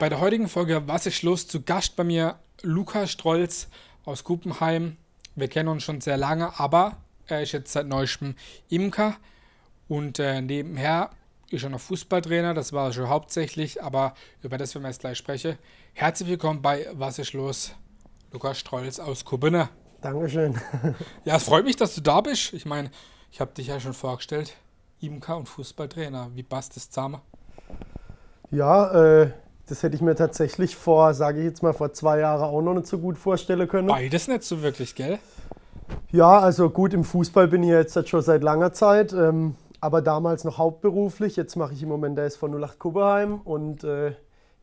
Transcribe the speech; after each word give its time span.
Bei 0.00 0.08
der 0.08 0.18
heutigen 0.18 0.48
Folge 0.48 0.88
Was 0.88 1.06
ist 1.06 1.22
los? 1.22 1.46
Zu 1.46 1.62
Gast 1.62 1.94
bei 1.94 2.02
mir 2.02 2.36
Lukas 2.62 3.12
Strolz 3.12 3.68
aus 4.04 4.24
Guppenheim. 4.24 4.96
Wir 5.36 5.48
kennen 5.48 5.68
uns 5.68 5.84
schon 5.84 6.00
sehr 6.00 6.16
lange, 6.16 6.58
aber 6.58 6.96
er 7.26 7.42
ist 7.42 7.52
jetzt 7.52 7.72
seit 7.72 7.86
neuestem 7.86 8.34
Imker 8.68 9.16
und 9.86 10.18
äh, 10.18 10.42
nebenher 10.42 11.10
ist 11.50 11.62
er 11.62 11.70
noch 11.70 11.80
Fußballtrainer, 11.80 12.54
das 12.54 12.72
war 12.72 12.88
er 12.88 12.92
schon 12.92 13.08
hauptsächlich, 13.08 13.82
aber 13.82 14.14
über 14.42 14.58
das 14.58 14.74
werden 14.74 14.82
wir 14.82 14.90
jetzt 14.90 15.00
gleich 15.00 15.16
sprechen. 15.16 15.58
Herzlich 15.92 16.28
willkommen 16.28 16.60
bei 16.60 16.88
Was 16.92 17.20
ist 17.20 17.32
los? 17.32 17.72
Lukas 18.32 18.58
Strolz 18.58 18.98
aus 18.98 19.24
Kubbene. 19.24 19.68
Dankeschön. 20.00 20.60
Ja, 21.24 21.36
es 21.36 21.44
freut 21.44 21.64
mich, 21.64 21.76
dass 21.76 21.94
du 21.94 22.00
da 22.00 22.20
bist. 22.20 22.52
Ich 22.52 22.66
meine, 22.66 22.90
ich 23.30 23.40
habe 23.40 23.54
dich 23.54 23.68
ja 23.68 23.78
schon 23.78 23.94
vorgestellt. 23.94 24.54
Imker 25.00 25.36
und 25.36 25.48
Fußballtrainer. 25.48 26.30
Wie 26.34 26.42
passt 26.42 26.74
das 26.74 26.90
zusammen? 26.90 27.20
Ja, 28.50 29.22
äh, 29.22 29.30
das 29.68 29.82
hätte 29.82 29.96
ich 29.96 30.02
mir 30.02 30.14
tatsächlich 30.14 30.76
vor, 30.76 31.14
sage 31.14 31.40
ich 31.40 31.46
jetzt 31.46 31.62
mal, 31.62 31.72
vor 31.72 31.92
zwei 31.92 32.20
Jahren 32.20 32.42
auch 32.42 32.60
noch 32.60 32.74
nicht 32.74 32.86
so 32.86 32.98
gut 32.98 33.18
vorstellen 33.18 33.66
können. 33.68 33.88
Beides 33.88 34.28
nicht 34.28 34.42
so 34.42 34.62
wirklich, 34.62 34.94
gell? 34.94 35.18
Ja, 36.10 36.38
also 36.38 36.70
gut, 36.70 36.94
im 36.94 37.04
Fußball 37.04 37.48
bin 37.48 37.62
ich 37.62 37.70
jetzt 37.70 38.08
schon 38.08 38.22
seit 38.22 38.42
langer 38.42 38.72
Zeit, 38.72 39.12
ähm, 39.12 39.56
aber 39.80 40.02
damals 40.02 40.44
noch 40.44 40.58
hauptberuflich. 40.58 41.36
Jetzt 41.36 41.56
mache 41.56 41.74
ich 41.74 41.82
im 41.82 41.88
Moment 41.88 42.16
der 42.16 42.26
SV 42.26 42.48
08 42.58 42.78
Kubbeheim 42.78 43.40
und 43.42 43.84
äh, 43.84 44.12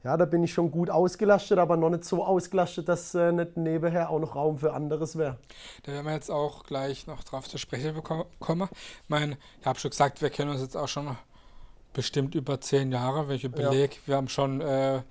ja, 0.04 0.18
da 0.18 0.26
bin 0.26 0.44
ich 0.44 0.54
schon 0.54 0.72
gut 0.72 0.90
ausgelastet, 0.90 1.60
aber 1.60 1.78
noch 1.78 1.92
nicht 1.92 2.06
so 2.06 2.24
ausgelastet, 2.26 2.90
dass 2.90 3.14
äh, 3.14 3.32
nicht 3.32 3.56
nebenher 3.56 4.10
auch 4.10 4.20
noch 4.20 4.36
Raum 4.36 4.58
für 4.58 4.74
anderes 4.74 5.16
wäre. 5.18 5.38
Da 5.84 5.92
werden 5.92 6.08
wir 6.08 6.14
jetzt 6.14 6.32
auch 6.32 6.64
gleich 6.64 7.06
noch 7.06 7.24
drauf 7.24 7.48
zu 7.48 7.60
sprechen 7.60 7.94
bekommen. 7.94 8.70
Ich 8.72 9.10
meine, 9.10 9.38
ich 9.60 9.66
habe 9.66 9.80
schon 9.80 9.92
gesagt, 9.92 10.22
wir 10.22 10.32
kennen 10.32 10.50
uns 10.50 10.62
jetzt 10.62 10.76
auch 10.76 10.88
schon 10.88 11.16
bestimmt 11.94 12.36
über 12.36 12.62
zehn 12.62 12.92
Jahre. 12.92 13.28
Welche 13.28 13.50
Beleg? 13.50 13.96
Ja. 13.96 14.00
Wir 14.06 14.16
haben 14.16 14.30
schon 14.30 14.62
äh, 14.62 15.02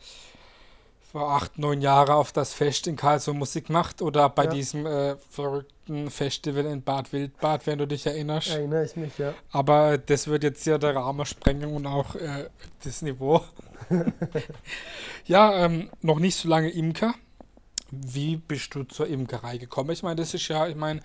vor 1.10 1.32
acht, 1.32 1.58
neun 1.58 1.80
Jahren 1.80 2.10
auf 2.10 2.32
das 2.32 2.52
Fest 2.52 2.86
in 2.86 2.94
Karlsruhe 2.94 3.34
Musik 3.34 3.66
gemacht 3.66 4.00
oder 4.00 4.28
bei 4.28 4.44
ja. 4.44 4.50
diesem 4.50 4.86
äh, 4.86 5.16
verrückten 5.16 6.08
Festival 6.08 6.66
in 6.66 6.82
Bad 6.82 7.12
Wildbad, 7.12 7.66
wenn 7.66 7.78
du 7.78 7.86
dich 7.86 8.06
erinnerst. 8.06 8.50
Erinnere 8.50 8.84
ich 8.84 8.94
mich, 8.94 9.18
ja. 9.18 9.34
Aber 9.50 9.98
das 9.98 10.28
wird 10.28 10.44
jetzt 10.44 10.64
ja 10.66 10.78
der 10.78 10.94
Rahmen 10.94 11.26
sprengen 11.26 11.74
und 11.74 11.86
auch 11.86 12.14
äh, 12.14 12.48
das 12.84 13.02
Niveau. 13.02 13.42
ja, 15.26 15.64
ähm, 15.64 15.90
noch 16.00 16.20
nicht 16.20 16.36
so 16.36 16.48
lange 16.48 16.70
Imker. 16.70 17.14
Wie 17.90 18.36
bist 18.36 18.72
du 18.76 18.84
zur 18.84 19.08
Imkerei 19.08 19.58
gekommen? 19.58 19.90
Ich 19.90 20.04
meine, 20.04 20.16
das 20.16 20.32
ist 20.32 20.46
ja, 20.46 20.68
ich 20.68 20.76
meine, 20.76 21.00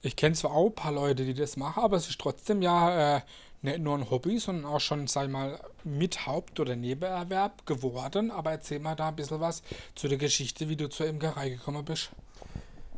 ich 0.00 0.16
kenne 0.16 0.34
zwar 0.34 0.52
auch 0.52 0.68
ein 0.68 0.74
paar 0.74 0.92
Leute, 0.92 1.26
die 1.26 1.34
das 1.34 1.58
machen, 1.58 1.82
aber 1.82 1.98
es 1.98 2.08
ist 2.08 2.18
trotzdem 2.18 2.62
ja 2.62 3.16
äh, 3.16 3.20
nicht 3.62 3.80
nur 3.80 3.96
ein 3.96 4.10
Hobby, 4.10 4.38
sondern 4.38 4.66
auch 4.66 4.80
schon, 4.80 5.06
sag 5.06 5.24
ich 5.24 5.30
mal, 5.30 5.58
mit 5.84 6.26
Haupt- 6.26 6.60
oder 6.60 6.76
Nebenerwerb 6.76 7.66
geworden. 7.66 8.30
Aber 8.30 8.50
erzähl 8.50 8.78
mal 8.78 8.94
da 8.94 9.08
ein 9.08 9.16
bisschen 9.16 9.40
was 9.40 9.62
zu 9.94 10.08
der 10.08 10.18
Geschichte, 10.18 10.68
wie 10.68 10.76
du 10.76 10.88
zur 10.88 11.06
Imkerei 11.06 11.50
gekommen 11.50 11.84
bist. 11.84 12.10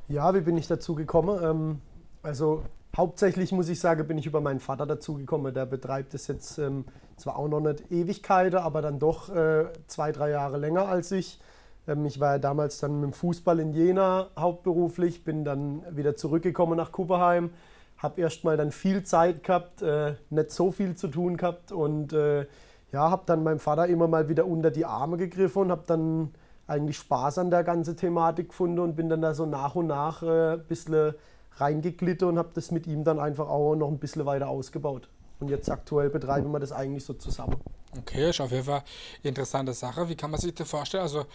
Ja, 0.09 0.35
wie 0.35 0.41
bin 0.41 0.57
ich 0.57 0.67
dazu 0.67 0.95
gekommen? 0.95 1.39
Ähm, 1.43 1.81
also 2.23 2.63
hauptsächlich 2.97 3.53
muss 3.53 3.69
ich 3.69 3.81
sagen, 3.81 4.07
bin 4.07 4.19
ich 4.19 4.27
über 4.27 4.41
meinen 4.41 4.61
Vater 4.61 4.87
dazu 4.87 5.15
gekommen. 5.15 5.55
Der 5.55 5.67
betreibt 5.67 6.15
es 6.15 6.27
jetzt 6.27 6.59
ähm, 6.59 6.85
zwar 7.17 7.37
auch 7.37 7.49
noch 7.49 7.61
nicht 7.61 7.91
Ewigkeiten, 7.91 8.59
aber 8.59 8.83
dann 8.83 8.99
doch 8.99 9.29
äh, 9.29 9.67
zwei, 9.87 10.13
drei 10.13 10.31
Jahre 10.31 10.59
länger 10.59 10.89
als 10.89 11.13
ich. 11.13 11.41
Ähm, 11.87 12.05
ich 12.07 12.21
war 12.21 12.33
ja 12.33 12.39
damals 12.39 12.79
dann 12.79 13.01
mit 13.01 13.11
dem 13.11 13.13
Fußball 13.13 13.61
in 13.61 13.73
Jena 13.73 14.29
hauptberuflich, 14.39 15.25
bin 15.25 15.45
dann 15.45 15.83
wieder 15.95 16.17
zurückgekommen 16.17 16.77
nach 16.77 16.93
Kupperheim 16.93 17.51
habe 17.99 18.21
erstmal 18.21 18.57
dann 18.57 18.71
viel 18.71 19.03
Zeit 19.03 19.43
gehabt, 19.43 19.83
äh, 19.83 20.15
nicht 20.31 20.51
so 20.51 20.71
viel 20.71 20.95
zu 20.95 21.09
tun 21.09 21.37
gehabt 21.37 21.73
und 21.73 22.13
äh, 22.13 22.47
ja, 22.93 23.11
habe 23.11 23.25
dann 23.27 23.43
meinem 23.43 23.59
Vater 23.59 23.87
immer 23.87 24.09
mal 24.09 24.29
wieder 24.29 24.47
unter 24.47 24.71
die 24.71 24.87
Arme 24.87 25.17
gegriffen 25.17 25.63
und 25.63 25.71
habe 25.71 25.85
dann 25.87 26.33
eigentlich 26.67 26.97
Spaß 26.99 27.39
an 27.39 27.51
der 27.51 27.65
ganzen 27.65 27.97
Thematik 27.97 28.51
gefunden 28.51 28.79
und 28.79 28.95
bin 28.95 29.09
dann 29.09 29.21
da 29.21 29.35
so 29.35 29.47
nach 29.47 29.75
und 29.75 29.89
nach 29.89 30.23
äh, 30.23 30.55
ein 30.55 30.65
bisschen 30.65 31.15
reingeglitten 31.57 32.29
und 32.29 32.39
habe 32.39 32.51
das 32.55 32.71
mit 32.71 32.87
ihm 32.87 33.05
dann 33.05 33.19
einfach 33.19 33.49
auch 33.49 33.75
noch 33.75 33.89
ein 33.89 33.99
bisschen 33.99 34.25
weiter 34.27 34.49
ausgebaut. 34.49 35.09
Und 35.41 35.49
jetzt 35.51 35.71
aktuell 35.71 36.11
betreiben 36.11 36.51
wir 36.51 36.61
das 36.61 36.73
eigentlich 36.73 37.05
so 37.05 37.15
zusammen. 37.15 37.57
Okay, 37.97 38.31
ist 38.31 38.41
auf 38.41 38.51
jeden 38.51 38.65
Fall 38.65 38.83
eine 39.23 39.29
interessante 39.29 39.73
Sache. 39.73 40.09
Wie 40.09 40.15
kann 40.15 40.31
man 40.31 40.41
sich 40.41 40.55
das 40.55 40.69
vorstellen? 40.69 41.05
Also, 41.05 41.27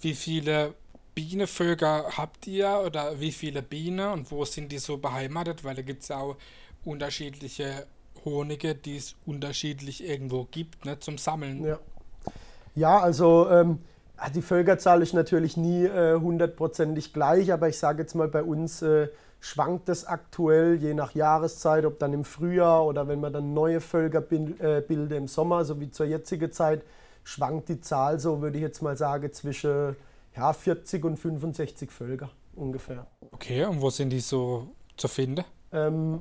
wie 0.00 0.14
viele 0.14 0.74
Bienenvölker 1.18 2.16
habt 2.16 2.46
ihr 2.46 2.80
oder 2.86 3.18
wie 3.18 3.32
viele 3.32 3.60
Bienen 3.60 4.08
und 4.12 4.30
wo 4.30 4.44
sind 4.44 4.70
die 4.70 4.78
so 4.78 4.98
beheimatet? 4.98 5.64
Weil 5.64 5.74
da 5.74 5.82
gibt 5.82 6.02
es 6.02 6.10
ja 6.10 6.18
auch 6.18 6.36
unterschiedliche 6.84 7.88
Honige, 8.24 8.76
die 8.76 8.98
es 8.98 9.16
unterschiedlich 9.26 10.08
irgendwo 10.08 10.46
gibt, 10.48 10.84
ne, 10.84 11.00
zum 11.00 11.18
Sammeln. 11.18 11.64
Ja, 11.64 11.80
ja 12.76 13.00
also 13.00 13.50
ähm, 13.50 13.80
die 14.32 14.42
Völkerzahl 14.42 15.02
ist 15.02 15.12
natürlich 15.12 15.56
nie 15.56 15.86
äh, 15.86 16.20
hundertprozentig 16.20 17.12
gleich, 17.12 17.52
aber 17.52 17.68
ich 17.68 17.78
sage 17.78 18.02
jetzt 18.02 18.14
mal, 18.14 18.28
bei 18.28 18.44
uns 18.44 18.82
äh, 18.82 19.08
schwankt 19.40 19.88
es 19.88 20.04
aktuell 20.04 20.76
je 20.76 20.94
nach 20.94 21.16
Jahreszeit, 21.16 21.84
ob 21.84 21.98
dann 21.98 22.12
im 22.12 22.24
Frühjahr 22.24 22.86
oder 22.86 23.08
wenn 23.08 23.18
man 23.18 23.32
dann 23.32 23.54
neue 23.54 23.80
Völker 23.80 24.22
äh, 24.30 24.82
bildet 24.82 25.18
im 25.18 25.26
Sommer, 25.26 25.64
so 25.64 25.80
wie 25.80 25.90
zur 25.90 26.06
jetzigen 26.06 26.52
Zeit, 26.52 26.82
schwankt 27.24 27.70
die 27.70 27.80
Zahl 27.80 28.20
so, 28.20 28.40
würde 28.40 28.58
ich 28.58 28.62
jetzt 28.62 28.82
mal 28.82 28.96
sagen, 28.96 29.32
zwischen 29.32 29.96
ja, 30.38 30.52
40 30.52 31.04
und 31.04 31.16
65 31.16 31.90
Völker 31.90 32.30
ungefähr. 32.54 33.06
Okay, 33.32 33.64
und 33.64 33.82
wo 33.82 33.90
sind 33.90 34.10
die 34.10 34.20
so 34.20 34.68
zu 34.96 35.08
finden? 35.08 35.44
Ähm, 35.72 36.20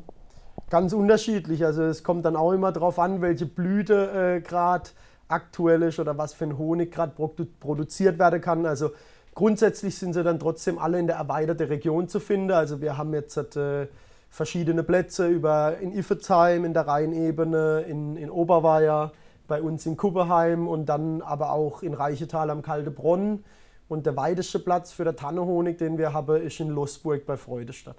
ganz 0.69 0.93
unterschiedlich. 0.93 1.63
Also 1.63 1.83
es 1.83 2.03
kommt 2.03 2.25
dann 2.25 2.35
auch 2.35 2.51
immer 2.51 2.71
darauf 2.71 2.99
an, 2.99 3.21
welche 3.21 3.45
Blüte 3.45 4.37
äh, 4.37 4.41
gerade 4.41 4.89
aktuell 5.27 5.83
ist 5.83 5.99
oder 5.99 6.17
was 6.17 6.33
für 6.33 6.45
ein 6.45 6.57
Honig 6.57 6.91
gerade 6.91 7.13
produ 7.13 7.45
produziert 7.59 8.17
werden 8.17 8.41
kann. 8.41 8.65
Also 8.65 8.91
grundsätzlich 9.35 9.97
sind 9.97 10.13
sie 10.13 10.23
dann 10.23 10.39
trotzdem 10.39 10.79
alle 10.79 10.99
in 10.99 11.07
der 11.07 11.17
erweiterten 11.17 11.67
Region 11.67 12.07
zu 12.07 12.19
finden. 12.19 12.51
Also 12.51 12.81
wir 12.81 12.97
haben 12.97 13.13
jetzt 13.13 13.37
äh, 13.55 13.87
verschiedene 14.29 14.83
Plätze 14.83 15.27
über 15.27 15.77
in 15.79 15.91
Iffezheim, 15.93 16.65
in 16.65 16.73
der 16.73 16.87
Rheinebene, 16.87 17.85
in, 17.87 18.17
in 18.17 18.29
Oberweier, 18.29 19.11
bei 19.47 19.61
uns 19.61 19.85
in 19.85 19.95
Kuppeheim 19.95 20.67
und 20.67 20.87
dann 20.87 21.21
aber 21.21 21.51
auch 21.51 21.81
in 21.81 21.93
Reichetal 21.93 22.49
am 22.49 22.61
Kaldebronn. 22.61 23.43
Und 23.87 24.05
der 24.05 24.15
weiteste 24.15 24.59
Platz 24.59 24.91
für 24.91 25.05
den 25.05 25.15
Tannenhonig, 25.15 25.77
den 25.77 25.97
wir 25.97 26.13
haben, 26.13 26.41
ist 26.41 26.59
in 26.59 26.69
Losburg 26.69 27.25
bei 27.25 27.37
Freudestadt. 27.37 27.97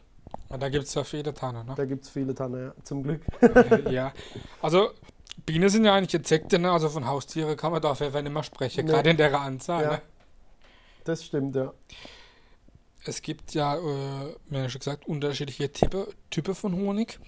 Und 0.49 0.63
da 0.63 0.69
gibt 0.69 0.85
es 0.85 0.95
ja 0.95 1.05
viele 1.05 1.33
Tannen, 1.33 1.67
ne? 1.67 1.75
Da 1.75 1.85
gibt 1.85 2.05
es 2.05 2.11
viele 2.11 2.35
Tannen, 2.35 2.67
ja, 2.67 2.85
zum 2.85 3.03
Glück. 3.03 3.23
ja, 3.91 4.13
also 4.61 4.91
Bienen 5.47 5.69
sind 5.69 5.85
ja 5.85 5.95
eigentlich 5.95 6.15
Insekten, 6.15 6.63
ne? 6.63 6.71
also 6.71 6.89
von 6.89 7.07
Haustieren 7.07 7.57
kann 7.57 7.73
man 7.73 7.81
dafür 7.81 8.11
nicht 8.21 8.33
mehr 8.33 8.43
sprechen, 8.43 8.85
nee. 8.85 8.93
gerade 8.93 9.11
in 9.11 9.17
der 9.17 9.41
Anzahl. 9.41 9.83
Ja. 9.83 9.91
Ne? 9.93 10.03
Das 11.05 11.25
stimmt, 11.25 11.57
ja. 11.57 11.73
Es 13.05 13.23
gibt 13.23 13.55
ja, 13.55 13.77
äh, 13.77 14.35
wie 14.49 14.57
ja 14.57 14.69
schon 14.69 14.81
gesagt, 14.81 15.07
unterschiedliche 15.09 15.73
Typen 15.73 16.05
Type 16.29 16.55
von 16.55 16.75
Honig. 16.75 17.19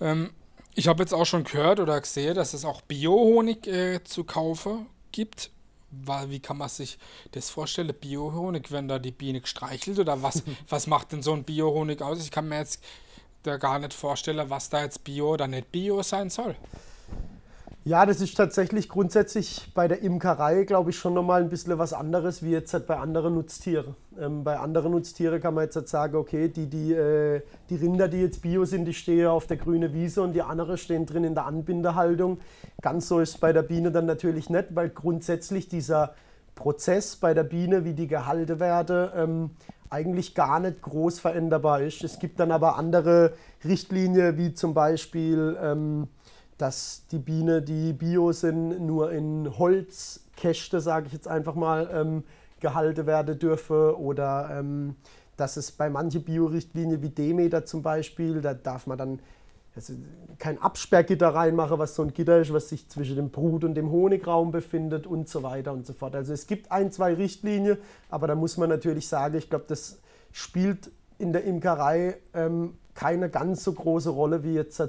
Ähm, 0.00 0.30
ich 0.74 0.86
habe 0.86 1.02
jetzt 1.02 1.12
auch 1.12 1.26
schon 1.26 1.42
gehört 1.42 1.80
oder 1.80 2.00
gesehen, 2.00 2.34
dass 2.34 2.54
es 2.54 2.64
auch 2.64 2.82
Bio-Honig 2.82 3.66
äh, 3.66 4.04
zu 4.04 4.22
kaufen 4.24 4.86
gibt 5.10 5.50
wie 6.26 6.40
kann 6.40 6.58
man 6.58 6.68
sich 6.68 6.98
das 7.32 7.50
vorstellen? 7.50 7.94
Biohonig, 8.00 8.72
wenn 8.72 8.88
da 8.88 8.98
die 8.98 9.12
Biene 9.12 9.40
gestreichelt 9.40 9.98
oder 9.98 10.22
was, 10.22 10.42
was 10.68 10.86
macht 10.86 11.12
denn 11.12 11.22
so 11.22 11.32
ein 11.32 11.44
Biohonig 11.44 12.02
aus? 12.02 12.22
Ich 12.22 12.30
kann 12.30 12.48
mir 12.48 12.58
jetzt 12.58 12.82
da 13.42 13.56
gar 13.56 13.78
nicht 13.78 13.94
vorstellen, 13.94 14.50
was 14.50 14.70
da 14.70 14.82
jetzt 14.82 15.04
Bio 15.04 15.32
oder 15.32 15.48
nicht 15.48 15.70
Bio 15.72 16.02
sein 16.02 16.30
soll. 16.30 16.56
Ja, 17.84 18.06
das 18.06 18.20
ist 18.20 18.36
tatsächlich 18.36 18.88
grundsätzlich 18.88 19.72
bei 19.74 19.88
der 19.88 20.02
Imkerei, 20.02 20.62
glaube 20.62 20.90
ich, 20.90 20.96
schon 20.96 21.14
nochmal 21.14 21.42
ein 21.42 21.48
bisschen 21.48 21.76
was 21.78 21.92
anderes 21.92 22.40
wie 22.44 22.50
jetzt 22.50 22.72
halt 22.74 22.86
bei 22.86 22.96
anderen 22.96 23.34
Nutztieren. 23.34 23.96
Ähm, 24.20 24.44
bei 24.44 24.56
anderen 24.56 24.92
Nutztieren 24.92 25.40
kann 25.40 25.54
man 25.54 25.64
jetzt 25.64 25.74
halt 25.74 25.88
sagen, 25.88 26.14
okay, 26.14 26.46
die, 26.46 26.68
die, 26.68 26.92
äh, 26.92 27.42
die 27.70 27.74
Rinder, 27.74 28.06
die 28.06 28.20
jetzt 28.20 28.40
bio 28.40 28.64
sind, 28.66 28.84
die 28.84 28.94
stehen 28.94 29.26
auf 29.26 29.48
der 29.48 29.56
grünen 29.56 29.92
Wiese 29.92 30.22
und 30.22 30.32
die 30.32 30.42
anderen 30.42 30.76
stehen 30.76 31.06
drin 31.06 31.24
in 31.24 31.34
der 31.34 31.44
Anbindehaltung. 31.46 32.38
Ganz 32.80 33.08
so 33.08 33.18
ist 33.18 33.30
es 33.30 33.38
bei 33.38 33.52
der 33.52 33.62
Biene 33.62 33.90
dann 33.90 34.06
natürlich 34.06 34.48
nicht, 34.48 34.76
weil 34.76 34.88
grundsätzlich 34.90 35.68
dieser 35.68 36.14
Prozess 36.54 37.16
bei 37.16 37.34
der 37.34 37.42
Biene, 37.42 37.84
wie 37.84 37.94
die 37.94 38.06
gehalten 38.06 38.60
werden, 38.60 39.08
ähm, 39.16 39.50
eigentlich 39.90 40.36
gar 40.36 40.60
nicht 40.60 40.82
groß 40.82 41.18
veränderbar 41.18 41.82
ist. 41.82 42.04
Es 42.04 42.20
gibt 42.20 42.38
dann 42.38 42.52
aber 42.52 42.76
andere 42.76 43.32
Richtlinien, 43.64 44.38
wie 44.38 44.54
zum 44.54 44.72
Beispiel... 44.72 45.58
Ähm, 45.60 46.06
dass 46.62 47.08
die 47.10 47.18
Biene, 47.18 47.60
die 47.60 47.92
bio 47.92 48.30
sind, 48.30 48.86
nur 48.86 49.10
in 49.10 49.58
Holzkäste, 49.58 50.80
sage 50.80 51.08
ich 51.08 51.12
jetzt 51.12 51.26
einfach 51.26 51.56
mal, 51.56 51.90
ähm, 51.92 52.22
gehalten 52.60 53.04
werden 53.06 53.36
dürfe 53.36 53.98
oder 53.98 54.48
ähm, 54.52 54.94
dass 55.36 55.56
es 55.56 55.72
bei 55.72 55.90
manchen 55.90 56.22
Biorichtlinien 56.22 57.02
wie 57.02 57.08
Demeter 57.08 57.64
zum 57.64 57.82
Beispiel, 57.82 58.40
da 58.40 58.54
darf 58.54 58.86
man 58.86 58.96
dann 58.96 59.18
also 59.74 59.94
kein 60.38 60.62
Absperrgitter 60.62 61.34
reinmachen, 61.34 61.80
was 61.80 61.96
so 61.96 62.02
ein 62.02 62.12
Gitter 62.12 62.40
ist, 62.40 62.52
was 62.52 62.68
sich 62.68 62.88
zwischen 62.88 63.16
dem 63.16 63.30
Brut 63.30 63.64
und 63.64 63.74
dem 63.74 63.90
Honigraum 63.90 64.52
befindet 64.52 65.08
und 65.08 65.28
so 65.28 65.42
weiter 65.42 65.72
und 65.72 65.84
so 65.84 65.94
fort. 65.94 66.14
Also 66.14 66.32
es 66.32 66.46
gibt 66.46 66.70
ein, 66.70 66.92
zwei 66.92 67.14
Richtlinien, 67.14 67.78
aber 68.08 68.28
da 68.28 68.36
muss 68.36 68.56
man 68.56 68.68
natürlich 68.68 69.08
sagen, 69.08 69.36
ich 69.36 69.50
glaube, 69.50 69.64
das 69.66 69.98
spielt 70.30 70.92
in 71.18 71.32
der 71.32 71.42
Imkerei 71.42 72.18
ähm, 72.34 72.74
keine 72.94 73.30
ganz 73.30 73.64
so 73.64 73.72
große 73.72 74.10
Rolle 74.10 74.42
wie 74.44 74.54
jetzt, 74.54 74.80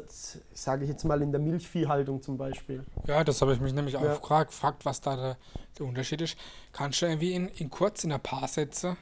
sage 0.54 0.84
ich 0.84 0.90
jetzt 0.90 1.06
mal, 1.06 1.22
in 1.22 1.32
der 1.32 1.40
Milchviehhaltung 1.40 2.22
zum 2.22 2.38
Beispiel. 2.38 2.84
Ja, 3.08 3.24
das 3.24 3.42
habe 3.42 3.54
ich 3.54 3.62
mich 3.62 3.74
nämlich 3.74 3.96
ja. 3.96 4.02
auch 4.02 4.22
gefragt, 4.46 4.86
was 4.86 5.02
da 5.02 5.16
der, 5.16 5.38
der, 5.80 5.86
Unterschied 5.86 6.22
ist. 6.22 6.38
Kannst 6.74 7.02
du 7.02 7.06
irgendwie 7.06 7.34
in, 7.34 7.48
in 7.48 7.70
kurz 7.70 8.04
in 8.04 8.12
ein 8.12 8.20
paar 8.20 8.48
Sätze 8.48 8.98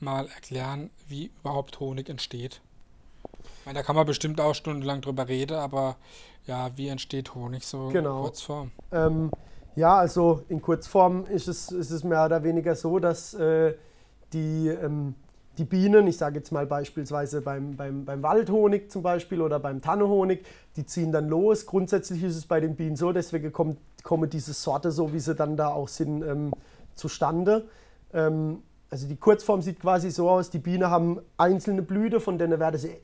mal 0.00 0.26
erklären, 0.26 0.90
wie 1.06 1.30
überhaupt 1.40 1.78
Honig 1.78 2.08
entsteht? 2.08 2.60
Ich 3.60 3.66
meine, 3.66 3.78
da 3.78 3.82
kann 3.82 3.96
man 3.96 4.06
bestimmt 4.06 4.40
auch 4.40 4.54
stundenlang 4.54 5.00
drüber 5.00 5.28
reden, 5.28 5.56
aber 5.56 5.96
ja, 6.46 6.70
wie 6.76 6.88
entsteht 6.88 7.34
Honig 7.34 7.64
so 7.64 7.88
genau. 7.88 8.18
in 8.18 8.22
Kurzform? 8.24 8.70
Ähm, 8.92 9.30
ja, 9.76 9.96
also 9.96 10.42
in 10.48 10.60
Kurzform 10.60 11.26
ist 11.26 11.48
es, 11.48 11.70
ist 11.70 11.90
es 11.90 12.04
mehr 12.04 12.24
oder 12.24 12.42
weniger 12.42 12.74
so, 12.74 12.98
dass 12.98 13.34
äh, 13.34 13.74
die, 14.32 14.68
ähm, 14.68 15.14
die 15.58 15.64
Bienen, 15.64 16.06
ich 16.06 16.16
sage 16.16 16.36
jetzt 16.36 16.52
mal 16.52 16.66
beispielsweise 16.66 17.40
beim, 17.40 17.76
beim, 17.76 18.04
beim 18.04 18.22
Waldhonig 18.22 18.90
zum 18.90 19.02
Beispiel 19.02 19.40
oder 19.40 19.60
beim 19.60 19.80
Tannenhonig, 19.80 20.44
die 20.76 20.84
ziehen 20.84 21.12
dann 21.12 21.28
los. 21.28 21.66
Grundsätzlich 21.66 22.22
ist 22.22 22.36
es 22.36 22.46
bei 22.46 22.60
den 22.60 22.76
Bienen 22.76 22.96
so, 22.96 23.12
deswegen 23.12 23.52
kommt, 23.52 23.78
kommen 24.02 24.28
diese 24.28 24.52
Sorte, 24.52 24.90
so 24.90 25.12
wie 25.12 25.20
sie 25.20 25.34
dann 25.34 25.56
da 25.56 25.68
auch 25.68 25.88
sind, 25.88 26.22
ähm, 26.22 26.52
zustande. 26.94 27.68
Ähm, 28.12 28.62
also 28.90 29.06
die 29.08 29.16
Kurzform 29.16 29.62
sieht 29.62 29.80
quasi 29.80 30.10
so 30.10 30.28
aus, 30.28 30.50
die 30.50 30.58
Bienen 30.58 30.90
haben 30.90 31.20
einzelne 31.36 31.82
Blüte, 31.82 32.20
von 32.20 32.38
denen 32.38 32.58
werden 32.60 32.78
sie 32.78 32.96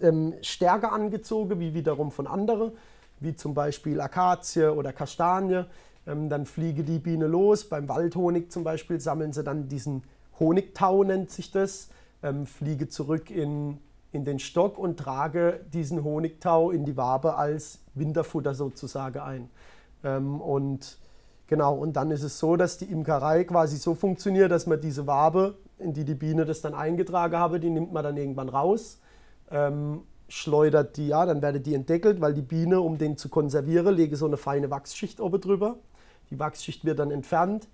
ähm, 0.00 0.34
stärker 0.42 0.92
angezogen, 0.92 1.60
wie 1.60 1.74
wiederum 1.74 2.10
von 2.10 2.26
anderen, 2.26 2.72
wie 3.20 3.34
zum 3.34 3.54
Beispiel 3.54 4.00
Akazie 4.00 4.72
oder 4.72 4.92
Kastanie. 4.92 5.64
Ähm, 6.06 6.28
dann 6.28 6.46
fliege 6.46 6.84
die 6.84 6.98
Biene 6.98 7.26
los. 7.26 7.68
Beim 7.68 7.88
Waldhonig 7.88 8.50
zum 8.50 8.64
Beispiel 8.64 9.00
sammeln 9.00 9.32
sie 9.32 9.42
dann 9.42 9.68
diesen 9.68 10.02
Honigtau, 10.40 11.04
nennt 11.04 11.30
sich 11.30 11.50
das, 11.50 11.88
ähm, 12.22 12.46
fliege 12.46 12.88
zurück 12.88 13.30
in, 13.30 13.78
in 14.12 14.24
den 14.24 14.38
Stock 14.38 14.78
und 14.78 14.98
trage 14.98 15.60
diesen 15.72 16.02
Honigtau 16.02 16.70
in 16.70 16.84
die 16.84 16.96
Wabe 16.96 17.36
als 17.36 17.80
Winterfutter 17.94 18.54
sozusagen 18.54 19.18
ein. 19.20 19.50
Ähm, 20.02 20.40
und 20.40 20.98
genau, 21.46 21.74
und 21.74 21.94
dann 21.94 22.10
ist 22.10 22.22
es 22.22 22.38
so, 22.38 22.56
dass 22.56 22.78
die 22.78 22.86
Imkerei 22.86 23.44
quasi 23.44 23.76
so 23.76 23.94
funktioniert, 23.94 24.50
dass 24.50 24.66
man 24.66 24.80
diese 24.80 25.06
Wabe, 25.06 25.56
in 25.78 25.92
die 25.92 26.04
die 26.04 26.14
Biene 26.14 26.44
das 26.44 26.60
dann 26.60 26.74
eingetragen 26.74 27.36
habe, 27.36 27.60
die 27.60 27.70
nimmt 27.70 27.92
man 27.92 28.04
dann 28.04 28.16
irgendwann 28.16 28.48
raus. 28.48 29.00
Ähm, 29.50 30.02
schleudert 30.28 30.96
die, 30.96 31.08
ja, 31.08 31.26
dann 31.26 31.42
werdet 31.42 31.66
die 31.66 31.74
entdeckelt, 31.74 32.20
weil 32.20 32.32
die 32.32 32.42
Biene, 32.42 32.80
um 32.80 32.96
den 32.96 33.16
zu 33.16 33.28
konservieren, 33.28 33.94
lege 33.94 34.16
so 34.16 34.26
eine 34.26 34.36
feine 34.36 34.70
Wachsschicht 34.70 35.20
oben 35.20 35.40
drüber. 35.40 35.76
Die 36.30 36.38
Wachsschicht 36.38 36.84
wird 36.84 36.98
dann 36.98 37.10
entfernt, 37.10 37.68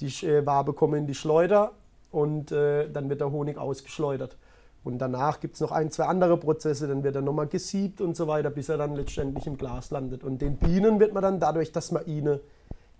die 0.00 0.06
äh, 0.24 0.46
Wabe 0.46 0.72
kommt 0.72 0.94
in 0.94 1.06
die 1.06 1.14
Schleuder 1.14 1.72
und 2.10 2.52
äh, 2.52 2.90
dann 2.90 3.08
wird 3.08 3.20
der 3.20 3.30
Honig 3.30 3.58
ausgeschleudert. 3.58 4.36
Und 4.84 4.98
danach 4.98 5.40
gibt 5.40 5.56
es 5.56 5.60
noch 5.60 5.72
ein, 5.72 5.90
zwei 5.90 6.04
andere 6.04 6.36
Prozesse, 6.36 6.86
dann 6.86 7.02
wird 7.02 7.16
er 7.16 7.22
nochmal 7.22 7.48
gesiebt 7.48 8.00
und 8.00 8.16
so 8.16 8.28
weiter, 8.28 8.50
bis 8.50 8.68
er 8.68 8.78
dann 8.78 8.94
letztendlich 8.94 9.46
im 9.46 9.56
Glas 9.56 9.90
landet. 9.90 10.22
Und 10.22 10.40
den 10.40 10.58
Bienen 10.58 11.00
wird 11.00 11.12
man 11.12 11.24
dann 11.24 11.40
dadurch, 11.40 11.72
dass 11.72 11.90
man 11.90 12.06
ihnen 12.06 12.38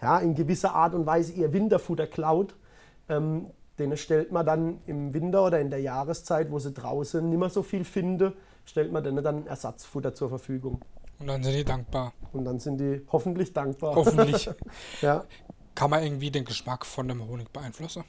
ja, 0.02 0.18
in 0.18 0.34
gewisser 0.34 0.74
Art 0.74 0.94
und 0.94 1.06
Weise 1.06 1.32
ihr 1.32 1.52
Winterfutter 1.52 2.06
klaut, 2.08 2.56
ähm, 3.08 3.46
denen 3.78 3.96
stellt 3.96 4.32
man 4.32 4.44
dann 4.44 4.80
im 4.86 5.14
Winter 5.14 5.44
oder 5.44 5.60
in 5.60 5.70
der 5.70 5.80
Jahreszeit, 5.80 6.50
wo 6.50 6.58
sie 6.58 6.72
draußen 6.72 7.28
nicht 7.28 7.38
mehr 7.38 7.50
so 7.50 7.62
viel 7.62 7.84
finden, 7.84 8.32
stellt 8.64 8.90
man 8.90 9.04
denen 9.04 9.22
dann 9.22 9.46
Ersatzfutter 9.46 10.14
zur 10.14 10.28
Verfügung. 10.28 10.80
Und 11.18 11.28
dann 11.28 11.42
sind 11.42 11.54
die 11.54 11.64
dankbar. 11.64 12.12
Und 12.32 12.44
dann 12.44 12.58
sind 12.58 12.78
die 12.78 13.02
hoffentlich 13.10 13.52
dankbar. 13.52 13.94
Hoffentlich. 13.94 14.50
ja. 15.02 15.24
Kann 15.74 15.90
man 15.90 16.02
irgendwie 16.02 16.30
den 16.30 16.44
Geschmack 16.44 16.84
von 16.84 17.08
dem 17.08 17.26
Honig 17.26 17.50
beeinflussen? 17.52 18.04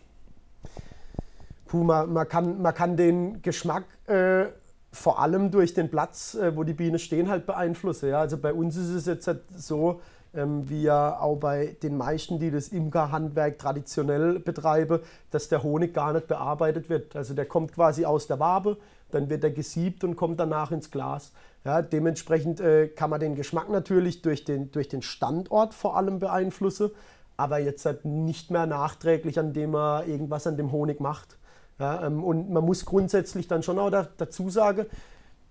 Puh, 1.68 1.84
man, 1.84 2.12
man, 2.12 2.28
kann, 2.28 2.62
man 2.62 2.74
kann 2.74 2.98
den 2.98 3.42
Geschmack 3.42 3.84
äh, 4.08 4.46
vor 4.92 5.20
allem 5.20 5.52
durch 5.52 5.74
den 5.74 5.90
Platz, 5.90 6.36
äh, 6.36 6.56
wo 6.56 6.64
die 6.64 6.74
Bienen 6.74 7.00
stehen, 7.00 7.30
halt 7.30 7.46
beeinflussen. 7.46 8.10
Ja? 8.10 8.22
Also 8.22 8.38
bei 8.38 8.54
uns 8.54 8.76
ist 8.78 8.90
es 8.90 9.06
jetzt 9.06 9.28
halt 9.28 9.42
so, 9.56 10.02
ähm, 10.34 10.70
wie 10.70 10.84
ja 10.84 11.20
auch 11.20 11.36
bei 11.38 11.78
den 11.84 11.98
meisten, 11.98 12.40
die 12.40 12.52
das 12.52 12.70
Imkerhandwerk 12.70 13.60
traditionell 13.60 14.40
betreiben, 14.40 15.00
dass 15.32 15.50
der 15.50 15.64
Honig 15.64 15.94
gar 15.94 16.14
nicht 16.14 16.28
bearbeitet 16.28 16.90
wird. 16.90 17.16
Also 17.16 17.34
der 17.34 17.46
kommt 17.46 17.74
quasi 17.74 18.06
aus 18.06 18.28
der 18.28 18.40
Wabe, 18.40 18.78
dann 19.12 19.30
wird 19.30 19.44
er 19.44 19.52
gesiebt 19.52 20.04
und 20.04 20.16
kommt 20.16 20.40
danach 20.40 20.72
ins 20.72 20.92
Glas. 20.92 21.32
Ja, 21.64 21.82
dementsprechend 21.82 22.60
äh, 22.60 22.88
kann 22.88 23.10
man 23.10 23.20
den 23.20 23.36
Geschmack 23.36 23.70
natürlich 23.70 24.22
durch 24.22 24.46
den, 24.46 24.72
durch 24.72 24.88
den 24.88 25.02
Standort 25.02 25.74
vor 25.74 25.98
allem 25.98 26.20
beeinflussen, 26.20 26.92
aber 27.36 27.60
jetzt 27.60 27.86
halt 27.86 28.06
nicht 28.06 28.52
mehr 28.52 28.66
nachträglich, 28.66 29.38
an 29.38 29.54
dem 29.54 29.72
man 29.72 30.08
irgendwas 30.08 30.48
an 30.48 30.58
dem 30.58 30.72
Honig 30.72 31.00
macht. 31.00 31.38
Ja, 31.80 32.06
ähm, 32.06 32.24
und 32.24 32.50
man 32.50 32.66
muss 32.66 32.86
grundsätzlich 32.86 33.48
dann 33.48 33.64
schon 33.64 33.78
auch 33.80 33.90
da, 33.90 34.08
dazu 34.18 34.50
sagen, 34.50 34.86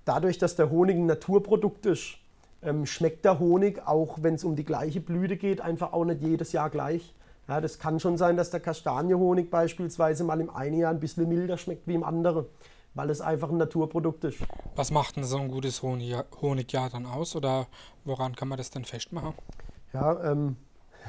dadurch, 0.05 0.39
dass 0.39 0.57
der 0.57 0.71
Honig 0.71 0.97
ein 0.97 1.07
Naturprodukt 1.07 1.87
ist, 1.87 2.19
ähm, 2.63 2.87
schmeckt 2.87 3.25
der 3.25 3.39
Honig, 3.39 3.87
auch 3.87 4.19
wenn 4.23 4.35
es 4.35 4.45
um 4.45 4.57
die 4.57 4.65
gleiche 4.65 5.01
Blüte 5.01 5.37
geht, 5.37 5.61
einfach 5.61 5.93
auch 5.93 6.05
nicht 6.05 6.23
jedes 6.23 6.53
Jahr 6.53 6.71
gleich. 6.71 7.15
Ja, 7.49 7.61
das 7.61 7.79
kann 7.79 8.01
schon 8.01 8.17
sein, 8.17 8.37
dass 8.37 8.51
der 8.51 8.61
Kastanienhonig 8.61 9.51
beispielsweise 9.51 10.25
mal 10.25 10.41
im 10.41 10.51
einen 10.51 10.79
Jahr 10.79 10.91
ein 10.91 10.99
bisschen 10.99 11.29
milder 11.29 11.59
schmeckt 11.59 11.87
wie 11.87 11.95
im 11.95 12.03
anderen, 12.03 12.47
weil 12.95 13.09
es 13.09 13.21
einfach 13.21 13.51
ein 13.51 13.57
Naturprodukt 13.57 14.25
ist. 14.25 14.39
Was 14.75 14.91
macht 14.91 15.17
denn 15.17 15.23
so 15.25 15.39
ein 15.39 15.49
gutes 15.49 15.81
Honig, 15.83 16.17
Honigjahr 16.43 16.91
dann 16.91 17.07
aus 17.07 17.37
oder 17.37 17.69
woran 18.05 18.35
kann 18.35 18.49
man 18.49 18.59
das 18.59 18.71
denn 18.71 18.85
festmachen? 18.85 19.33
Ja, 19.93 20.33
ähm, 20.33 20.57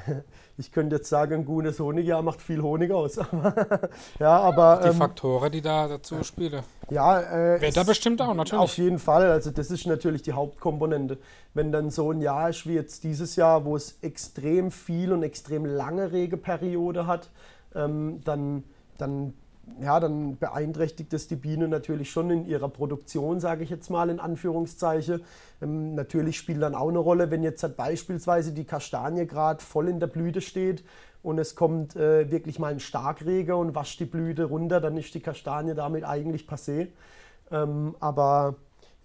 ich 0.56 0.72
könnte 0.72 0.96
jetzt 0.96 1.08
sagen, 1.08 1.34
ein 1.34 1.44
gutes 1.44 1.78
Honigjahr 1.80 2.22
macht 2.22 2.40
viel 2.42 2.62
Honig 2.62 2.90
aus. 2.90 3.16
ja, 4.18 4.38
aber, 4.38 4.80
die 4.82 4.88
ähm, 4.88 4.94
Faktoren, 4.94 5.52
die 5.52 5.62
da 5.62 5.88
dazu 5.88 6.22
spielen. 6.24 6.62
Ja, 6.90 7.20
äh, 7.20 7.60
Wetter 7.60 7.84
bestimmt 7.84 8.20
auch, 8.22 8.34
natürlich. 8.34 8.62
Auf 8.62 8.76
jeden 8.78 8.98
Fall. 8.98 9.30
Also, 9.30 9.50
das 9.50 9.70
ist 9.70 9.86
natürlich 9.86 10.22
die 10.22 10.32
Hauptkomponente. 10.32 11.18
Wenn 11.54 11.72
dann 11.72 11.90
so 11.90 12.10
ein 12.10 12.20
Jahr 12.20 12.50
ist 12.50 12.66
wie 12.66 12.74
jetzt 12.74 13.04
dieses 13.04 13.36
Jahr, 13.36 13.64
wo 13.64 13.76
es 13.76 13.98
extrem 14.02 14.70
viel 14.70 15.12
und 15.12 15.22
extrem 15.22 15.64
lange 15.64 16.12
Regeperiode 16.12 17.06
hat, 17.06 17.30
ähm, 17.74 18.20
dann, 18.24 18.64
dann 18.96 19.34
ja, 19.80 20.00
dann 20.00 20.36
beeinträchtigt 20.36 21.12
es 21.12 21.28
die 21.28 21.36
Biene 21.36 21.68
natürlich 21.68 22.10
schon 22.10 22.30
in 22.30 22.46
ihrer 22.46 22.68
Produktion, 22.68 23.40
sage 23.40 23.64
ich 23.64 23.70
jetzt 23.70 23.90
mal 23.90 24.10
in 24.10 24.20
Anführungszeichen. 24.20 25.22
Ähm, 25.62 25.94
natürlich 25.94 26.36
spielt 26.38 26.62
dann 26.62 26.74
auch 26.74 26.88
eine 26.88 26.98
Rolle, 26.98 27.30
wenn 27.30 27.42
jetzt 27.42 27.62
halt 27.62 27.76
beispielsweise 27.76 28.52
die 28.52 28.64
Kastanie 28.64 29.26
gerade 29.26 29.62
voll 29.62 29.88
in 29.88 30.00
der 30.00 30.06
Blüte 30.06 30.40
steht 30.40 30.84
und 31.22 31.38
es 31.38 31.54
kommt 31.54 31.96
äh, 31.96 32.30
wirklich 32.30 32.58
mal 32.58 32.72
ein 32.72 32.80
Starkregen 32.80 33.54
und 33.54 33.74
wascht 33.74 34.00
die 34.00 34.04
Blüte 34.04 34.44
runter, 34.44 34.80
dann 34.80 34.96
ist 34.96 35.14
die 35.14 35.20
Kastanie 35.20 35.74
damit 35.74 36.04
eigentlich 36.04 36.48
passé. 36.48 36.88
Ähm, 37.50 37.94
aber 38.00 38.56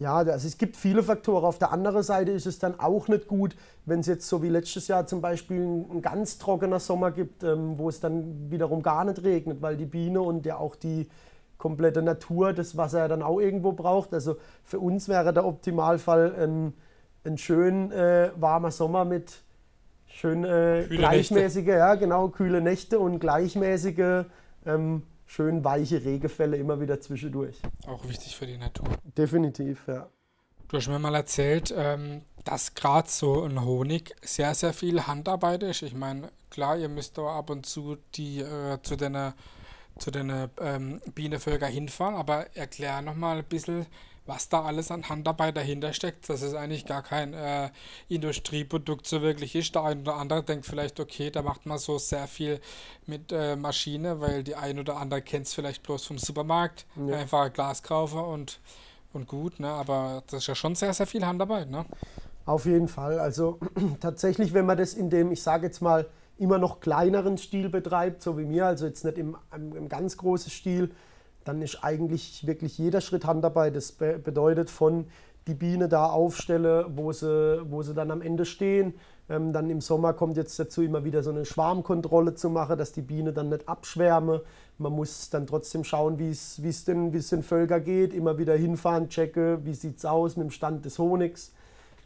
ja, 0.04 0.18
also 0.18 0.48
es 0.48 0.58
gibt 0.58 0.76
viele 0.76 1.02
Faktoren. 1.02 1.46
Auf 1.46 1.60
der 1.60 1.72
anderen 1.72 2.04
Seite 2.04 2.32
ist 2.32 2.46
es 2.46 2.60
dann 2.60 2.78
auch 2.78 3.08
nicht 3.08 3.26
gut, 3.26 3.56
wenn 3.86 4.02
es 4.02 4.08
jetzt 4.08 4.28
so 4.28 4.44
wie 4.44 4.50
letztes 4.50 4.90
Jahr 4.90 5.08
zum 5.08 5.22
Beispiel 5.22 5.62
ein, 5.62 6.02
ganz 6.02 6.38
trockener 6.38 6.82
Sommer 6.82 7.12
gibt, 7.12 7.42
ähm, 7.44 7.80
wo 7.80 7.88
es 7.88 8.02
dann 8.02 8.52
wiederum 8.52 8.84
gar 8.84 9.06
nicht 9.06 9.24
regnet, 9.24 9.62
weil 9.62 9.78
die 9.78 9.86
Biene 9.86 10.22
und 10.22 10.46
ja 10.46 10.58
auch 10.58 10.76
die 10.76 11.08
komplette 11.58 12.02
Natur 12.02 12.52
das 12.52 12.76
Wasser 12.76 13.08
dann 13.08 13.24
auch 13.24 13.40
irgendwo 13.40 13.72
braucht. 13.72 14.14
Also 14.14 14.36
für 14.66 14.80
uns 14.80 15.08
wäre 15.08 15.32
der 15.32 15.46
Optimalfall 15.46 16.36
ein, 16.36 16.74
ein 17.24 17.38
schön 17.38 17.90
äh, 17.94 18.32
warmer 18.36 18.72
Sommer 18.72 19.06
mit 19.06 19.42
schön 20.06 20.44
äh, 20.44 20.86
gleichmäßige, 20.90 21.66
Nächte. 21.66 21.80
ja 21.80 21.96
genau, 21.96 22.28
kühle 22.28 22.60
Nächte 22.60 23.00
und 23.00 23.20
gleichmäßige 23.20 24.26
ähm, 24.66 25.04
schön 25.26 25.64
weiche 25.64 26.04
Regefälle 26.04 26.58
immer 26.58 26.80
wieder 26.80 27.00
zwischendurch. 27.02 27.58
Auch 27.88 28.08
wichtig 28.08 28.36
für 28.36 28.48
die 28.48 28.58
Natur. 28.58 28.88
Definitiv, 29.18 29.88
ja. 29.88 30.10
Du 30.68 30.78
hast 30.78 30.88
mir 30.88 31.00
mal 31.00 31.16
erzählt, 31.16 31.74
ähm, 31.76 32.22
dass 32.46 32.74
gerade 32.74 33.10
so 33.10 33.44
ein 33.44 33.64
Honig 33.64 34.16
sehr, 34.22 34.56
sehr 34.56 34.74
viel 34.74 35.06
Handarbeit 35.06 35.64
ist. 35.64 35.84
Ich 35.84 35.94
meine, 35.94 36.32
klar, 36.50 36.78
ihr 36.78 36.90
müsst 36.90 37.18
da 37.18 37.38
ab 37.38 37.50
und 37.50 37.66
zu 37.66 37.98
die 38.16 38.40
äh, 38.40 38.82
zu 38.82 38.96
den 38.96 39.34
zu 40.00 40.10
den 40.10 40.50
ähm, 40.60 41.02
Bienenvölker 41.14 41.68
hinfahren, 41.68 42.16
aber 42.16 42.48
erklär 42.56 43.02
nochmal 43.02 43.38
ein 43.38 43.44
bisschen, 43.44 43.86
was 44.26 44.48
da 44.48 44.64
alles 44.64 44.90
an 44.90 45.10
Handarbeit 45.10 45.58
dahinter 45.58 45.92
steckt, 45.94 46.30
dass 46.30 46.42
es 46.42 46.54
eigentlich 46.54 46.86
gar 46.86 47.02
kein 47.02 47.34
äh, 47.34 47.70
Industrieprodukt 48.08 49.06
so 49.06 49.22
wirklich 49.22 49.56
ist. 49.56 49.76
Der 49.76 49.84
eine 49.84 50.02
oder 50.02 50.16
andere 50.16 50.44
denkt 50.44 50.66
vielleicht, 50.66 51.00
okay, 51.00 51.30
da 51.30 51.42
macht 51.42 51.66
man 51.66 51.78
so 51.78 51.98
sehr 51.98 52.28
viel 52.28 52.62
mit 53.06 53.32
äh, 53.32 53.56
Maschine, 53.56 54.22
weil 54.22 54.44
die 54.44 54.56
ein 54.56 54.80
oder 54.80 54.98
andere 54.98 55.22
kennt 55.22 55.48
es 55.48 55.54
vielleicht 55.54 55.84
bloß 55.84 56.06
vom 56.06 56.18
Supermarkt. 56.18 56.86
Ja. 56.96 57.18
Einfach 57.18 57.52
Glas 57.52 57.84
kaufen 57.84 58.20
und, 58.20 58.60
und 59.12 59.28
gut, 59.28 59.60
ne? 59.60 59.68
aber 59.68 60.24
das 60.28 60.44
ist 60.44 60.48
ja 60.48 60.56
schon 60.56 60.76
sehr, 60.76 60.94
sehr 60.94 61.08
viel 61.08 61.26
Handarbeit. 61.26 61.70
Ne? 61.70 61.86
Auf 62.46 62.66
jeden 62.66 62.88
Fall. 62.88 63.20
Also 63.20 63.60
tatsächlich, 64.00 64.54
wenn 64.54 64.66
man 64.66 64.78
das 64.78 64.94
in 64.94 65.10
dem, 65.10 65.32
ich 65.32 65.42
sage 65.42 65.66
jetzt 65.66 65.82
mal, 65.82 66.08
immer 66.38 66.58
noch 66.58 66.80
kleineren 66.80 67.38
Stil 67.38 67.70
betreibt, 67.70 68.22
so 68.22 68.38
wie 68.38 68.46
mir, 68.46 68.66
also 68.66 68.86
jetzt 68.86 69.06
nicht 69.06 69.18
im, 69.18 69.38
im 69.54 69.88
ganz 69.88 70.18
großen 70.18 70.50
Stil, 70.50 70.92
dann 71.46 71.62
ist 71.62 71.84
eigentlich 71.84 72.46
wirklich 72.48 72.78
jeder 72.78 73.02
Schritt 73.02 73.26
Handarbeit. 73.26 73.76
Das 73.76 73.92
be 73.92 74.20
bedeutet 74.20 74.70
von 74.70 75.06
die 75.48 75.54
Biene 75.54 75.90
da 75.90 76.06
aufstelle, 76.06 76.86
wo 76.96 77.12
sie, 77.12 77.62
wo 77.70 77.82
sie 77.82 77.94
dann 77.94 78.12
am 78.12 78.22
Ende 78.22 78.46
stehen. 78.46 78.94
Ähm, 79.30 79.54
dann 79.54 79.70
im 79.70 79.82
Sommer 79.82 80.14
kommt 80.14 80.38
jetzt 80.38 80.58
dazu 80.60 80.82
immer 80.82 81.06
wieder 81.06 81.24
so 81.24 81.32
eine 81.32 81.46
Schwarmkontrolle 81.46 82.36
zu 82.36 82.50
machen, 82.50 82.78
dass 82.78 82.92
die 82.92 83.02
Biene 83.02 83.34
dann 83.34 83.50
nicht 83.50 83.68
abschwärme. 83.68 84.42
Man 84.78 84.94
muss 84.94 85.30
dann 85.30 85.48
trotzdem 85.48 85.84
schauen, 85.84 86.20
wie 86.20 86.30
es 86.30 86.86
den, 86.86 87.12
den 87.12 87.44
Völker 87.44 87.80
geht, 87.80 88.14
immer 88.14 88.38
wieder 88.38 88.56
hinfahren, 88.56 89.10
checke, 89.10 89.60
wie 89.64 89.74
sieht 89.74 89.98
es 89.98 90.06
aus 90.06 90.36
mit 90.36 90.48
dem 90.48 90.52
Stand 90.52 90.86
des 90.86 91.00
Honigs. 91.00 91.54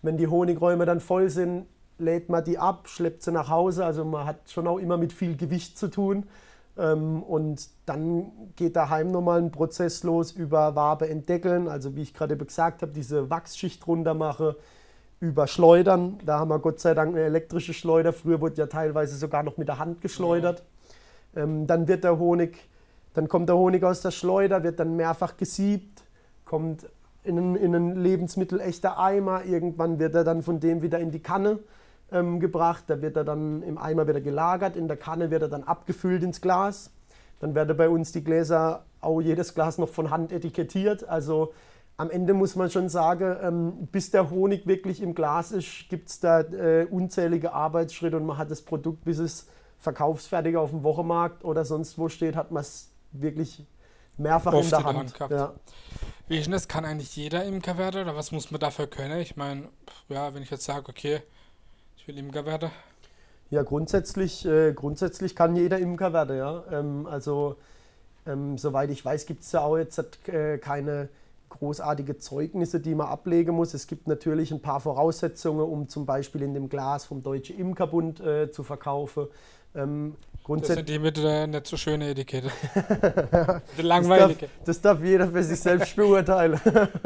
Wenn 0.02 0.18
die 0.18 0.28
Honigräume 0.28 0.86
dann 0.86 1.00
voll 1.00 1.30
sind, 1.30 1.66
lädt 1.98 2.30
man 2.30 2.44
die 2.44 2.60
ab, 2.60 2.88
schleppt 2.88 3.24
sie 3.24 3.32
nach 3.32 3.50
Hause. 3.50 3.86
Also 3.86 4.06
man 4.06 4.26
hat 4.26 4.50
schon 4.50 4.68
auch 4.68 4.78
immer 4.78 4.98
mit 4.98 5.14
viel 5.14 5.36
Gewicht 5.36 5.78
zu 5.78 5.88
tun. 5.88 6.26
Ähm, 6.78 7.24
und 7.24 7.70
dann 7.86 8.32
geht 8.56 8.76
daheim 8.76 9.12
nochmal 9.12 9.40
ein 9.42 9.52
Prozess 9.52 10.04
los 10.04 10.32
über 10.32 10.76
Wabe 10.76 11.10
entdeckeln, 11.10 11.68
also 11.68 11.96
wie 11.96 12.04
ich 12.04 12.14
gerade 12.14 12.38
gesagt 12.38 12.82
habe, 12.82 12.92
diese 12.92 13.30
Wachsschicht 13.30 13.86
runter 13.88 14.14
mache, 14.14 14.56
über 15.20 15.48
Schleudern. 15.48 16.20
Da 16.26 16.40
haben 16.40 16.50
wir 16.50 16.60
Gott 16.60 16.80
sei 16.80 16.94
Dank 16.94 17.16
eine 17.16 17.26
elektrische 17.26 17.74
Schleuder. 17.74 18.14
Früher 18.14 18.40
wurde 18.40 18.56
ja 18.58 18.68
teilweise 18.68 19.16
sogar 19.18 19.42
noch 19.42 19.58
mit 19.58 19.68
der 19.68 19.80
Hand 19.80 20.02
geschleudert. 20.02 20.64
Ähm, 21.36 21.66
dann 21.66 21.88
wird 21.88 22.04
der 22.04 22.20
Honig, 22.20 22.58
dann 23.14 23.28
kommt 23.28 23.50
der 23.50 23.58
Honig 23.58 23.84
aus 23.84 24.02
der 24.02 24.12
Schleuder, 24.12 24.64
wird 24.64 24.80
dann 24.80 24.96
mehrfach 24.96 25.38
gesiebt, 25.38 26.04
kommt 26.46 26.86
in 27.24 27.38
einen, 27.38 27.56
in 27.56 27.76
einen 27.76 27.96
lebensmittelechter 27.96 29.00
Eimer. 29.00 29.44
Irgendwann 29.46 29.98
wird 29.98 30.14
er 30.14 30.24
dann 30.24 30.44
von 30.44 30.60
dem 30.60 30.84
wieder 30.84 31.00
in 31.00 31.12
die 31.12 31.20
Kanne 31.20 31.60
ähm, 32.12 32.40
gebracht. 32.40 32.86
Da 32.88 33.02
wird 33.02 33.18
er 33.18 33.24
dann 33.24 33.62
im 33.64 33.78
Eimer 33.78 34.08
wieder 34.08 34.22
gelagert, 34.22 34.76
in 34.76 34.88
der 34.88 34.98
Kanne 34.98 35.32
wird 35.32 35.44
er 35.44 35.50
dann 35.50 35.64
abgefüllt 35.64 36.24
ins 36.24 36.42
Glas. 36.42 36.92
Dann 37.40 37.54
werden 37.56 37.78
bei 37.78 37.90
uns 37.90 38.12
die 38.12 38.24
Gläser, 38.24 38.86
auch 39.00 39.22
jedes 39.22 39.54
Glas 39.54 39.78
noch 39.78 39.90
von 39.90 40.10
Hand 40.10 40.32
etikettiert. 40.32 41.08
Also 41.08 41.54
am 41.98 42.10
Ende 42.10 42.34
muss 42.34 42.56
man 42.56 42.70
schon 42.70 42.90
sagen, 42.90 43.38
ähm, 43.42 43.88
bis 43.92 44.12
der 44.12 44.30
Honig 44.30 44.68
wirklich 44.68 45.02
im 45.02 45.16
Glas 45.16 45.52
ist, 45.52 45.90
gibt 45.90 46.10
es 46.10 46.20
da 46.20 46.42
äh, 46.42 46.86
unzählige 46.90 47.54
Arbeitsschritte 47.54 48.18
und 48.18 48.26
man 48.26 48.38
hat 48.38 48.52
das 48.52 48.62
Produkt, 48.62 49.04
bis 49.04 49.18
es 49.18 49.48
verkaufsfertig 49.80 50.58
auf 50.58 50.72
dem 50.72 50.84
Wochenmarkt 50.84 51.44
oder 51.44 51.66
sonst 51.66 51.98
wo 51.98 52.10
steht, 52.10 52.36
hat 52.36 52.52
man 52.52 52.62
es 52.62 52.92
wirklich 53.12 53.66
mehrfach 54.18 54.54
Oft 54.54 54.66
in 54.66 54.70
der 54.70 54.84
Hand. 54.84 55.12
In 55.12 55.18
der 55.18 55.20
Hand 55.20 55.32
ja. 55.32 55.54
Wie 56.28 56.38
ist 56.38 56.46
denn 56.46 56.52
das? 56.52 56.68
Kann 56.68 56.86
eigentlich 56.86 57.16
jeder 57.16 57.46
Imker 57.46 57.78
werden 57.78 58.02
oder 58.02 58.16
was 58.16 58.32
muss 58.32 58.52
man 58.52 58.60
dafür 58.60 58.88
können? 58.88 59.20
Ich 59.20 59.36
meine, 59.36 59.70
ja, 60.10 60.34
wenn 60.34 60.44
ich 60.44 60.50
jetzt 60.50 60.66
sage, 60.66 60.90
okay, 60.90 61.22
will 62.08 62.18
Imker 62.18 62.46
werden? 62.46 62.72
Ja, 63.50 63.64
grundsätzlich, 63.64 64.46
äh, 64.46 64.74
grundsätzlich 64.74 65.36
kann 65.36 65.56
jeder 65.56 65.80
Imker 65.80 66.14
werden, 66.14 66.38
ja. 66.38 66.64
Ähm, 66.72 67.06
also, 67.06 67.56
ähm, 68.26 68.58
soweit 68.58 68.90
ich 68.90 69.04
weiß, 69.04 69.26
gibt 69.26 69.44
es 69.44 69.52
ja 69.52 69.62
auch 69.62 69.78
jetzt 69.78 70.00
äh, 70.28 70.58
keine 70.58 71.10
großartige 71.50 72.18
Zeugnisse, 72.18 72.80
die 72.80 72.94
man 72.94 73.08
ablegen 73.08 73.56
muss. 73.56 73.74
Es 73.74 73.88
gibt 73.88 74.08
natürlich 74.08 74.52
ein 74.52 74.62
paar 74.62 74.82
Voraussetzungen, 74.82 75.62
um 75.62 75.88
zum 75.88 76.06
Beispiel 76.06 76.42
in 76.42 76.54
dem 76.54 76.68
Glas 76.68 77.06
vom 77.06 77.24
Deutschen 77.24 77.58
Imkerbund 77.58 78.20
äh, 78.20 78.52
zu 78.52 78.64
verkaufen. 78.64 79.28
Ähm, 79.76 80.16
das 80.50 80.68
sind 80.68 80.88
die 80.88 80.98
mit 80.98 81.18
der 81.18 81.46
nicht 81.46 81.68
so 81.68 81.76
schönen 81.76 82.04
Etikette. 82.04 82.50
die 83.78 83.82
langweilige. 83.82 84.28
Das 84.34 84.40
darf, 84.40 84.66
das 84.66 84.82
darf, 84.82 85.04
jeder 85.04 85.28
für 85.28 85.44
sich 85.44 85.60
selbst 85.60 85.94
beurteilen. 85.96 86.60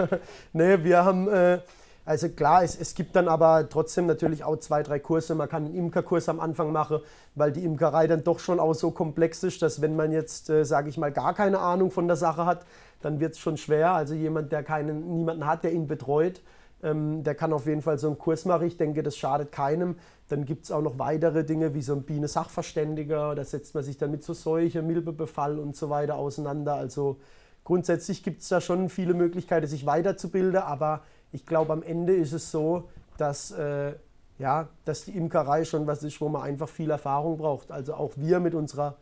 nee, 0.53 0.83
wir 0.83 1.03
haben 1.03 1.27
äh, 1.27 1.59
also 2.05 2.29
klar, 2.29 2.63
es, 2.63 2.75
es 2.75 2.95
gibt 2.95 3.15
dann 3.15 3.27
aber 3.27 3.69
trotzdem 3.69 4.07
natürlich 4.07 4.43
auch 4.43 4.57
zwei, 4.57 4.81
drei 4.81 4.99
Kurse. 4.99 5.35
Man 5.35 5.47
kann 5.47 5.65
einen 5.65 5.75
Imkerkurs 5.75 6.29
am 6.29 6.39
Anfang 6.39 6.71
machen, 6.71 6.99
weil 7.35 7.51
die 7.51 7.63
Imkerei 7.63 8.07
dann 8.07 8.23
doch 8.23 8.39
schon 8.39 8.59
auch 8.59 8.73
so 8.73 8.91
komplex 8.91 9.43
ist, 9.43 9.61
dass 9.61 9.81
wenn 9.81 9.95
man 9.95 10.11
jetzt, 10.11 10.49
äh, 10.49 10.65
sage 10.65 10.89
ich 10.89 10.97
mal, 10.97 11.11
gar 11.11 11.33
keine 11.33 11.59
Ahnung 11.59 11.91
von 11.91 12.07
der 12.07 12.17
Sache 12.17 12.45
hat, 12.45 12.65
dann 13.01 13.19
wird 13.19 13.33
es 13.33 13.39
schon 13.39 13.57
schwer. 13.57 13.91
Also 13.91 14.13
jemand, 14.15 14.51
der 14.51 14.63
keinen, 14.63 15.15
niemanden 15.15 15.45
hat, 15.45 15.63
der 15.63 15.73
ihn 15.73 15.87
betreut, 15.87 16.41
ähm, 16.83 17.23
der 17.23 17.35
kann 17.35 17.53
auf 17.53 17.67
jeden 17.67 17.81
Fall 17.81 17.99
so 17.99 18.07
einen 18.07 18.17
Kurs 18.17 18.45
machen. 18.45 18.65
Ich 18.65 18.77
denke, 18.77 19.03
das 19.03 19.15
schadet 19.15 19.51
keinem. 19.51 19.95
Dann 20.29 20.45
gibt 20.45 20.65
es 20.65 20.71
auch 20.71 20.81
noch 20.81 20.97
weitere 20.97 21.43
Dinge 21.43 21.73
wie 21.75 21.81
so 21.81 21.93
ein 21.93 22.03
Biene-Sachverständiger. 22.03 23.35
Da 23.35 23.43
setzt 23.43 23.75
man 23.75 23.83
sich 23.83 23.97
dann 23.97 24.11
mit 24.11 24.23
so 24.23 24.33
Seuche, 24.33 24.81
Milbebefall 24.81 25.59
und 25.59 25.75
so 25.75 25.89
weiter 25.89 26.15
auseinander. 26.15 26.75
Also 26.75 27.19
grundsätzlich 27.63 28.23
gibt 28.23 28.41
es 28.41 28.49
da 28.49 28.59
schon 28.59 28.89
viele 28.89 29.13
Möglichkeiten, 29.13 29.67
sich 29.67 29.85
weiterzubilden, 29.85 30.61
aber 30.61 31.01
ich 31.31 31.45
glaube, 31.45 31.73
am 31.73 31.83
Ende 31.83 32.15
ist 32.15 32.33
es 32.33 32.51
so, 32.51 32.89
dass, 33.17 33.51
äh, 33.51 33.93
ja, 34.37 34.67
dass 34.85 35.05
die 35.05 35.15
Imkerei 35.15 35.65
schon 35.65 35.87
was 35.87 36.03
ist, 36.03 36.19
wo 36.21 36.29
man 36.29 36.41
einfach 36.41 36.69
viel 36.69 36.89
Erfahrung 36.89 37.37
braucht. 37.37 37.71
Also 37.71 37.93
auch 37.93 38.13
wir 38.15 38.39
mit 38.39 38.55
unserer 38.55 38.97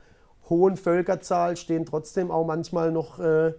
hohen 0.50 0.78
Völkerzahl 0.78 1.58
stehen 1.58 1.86
trotzdem 1.86 2.32
auch 2.32 2.46
manchmal 2.46 2.92
noch 2.92 3.20
äh, 3.20 3.54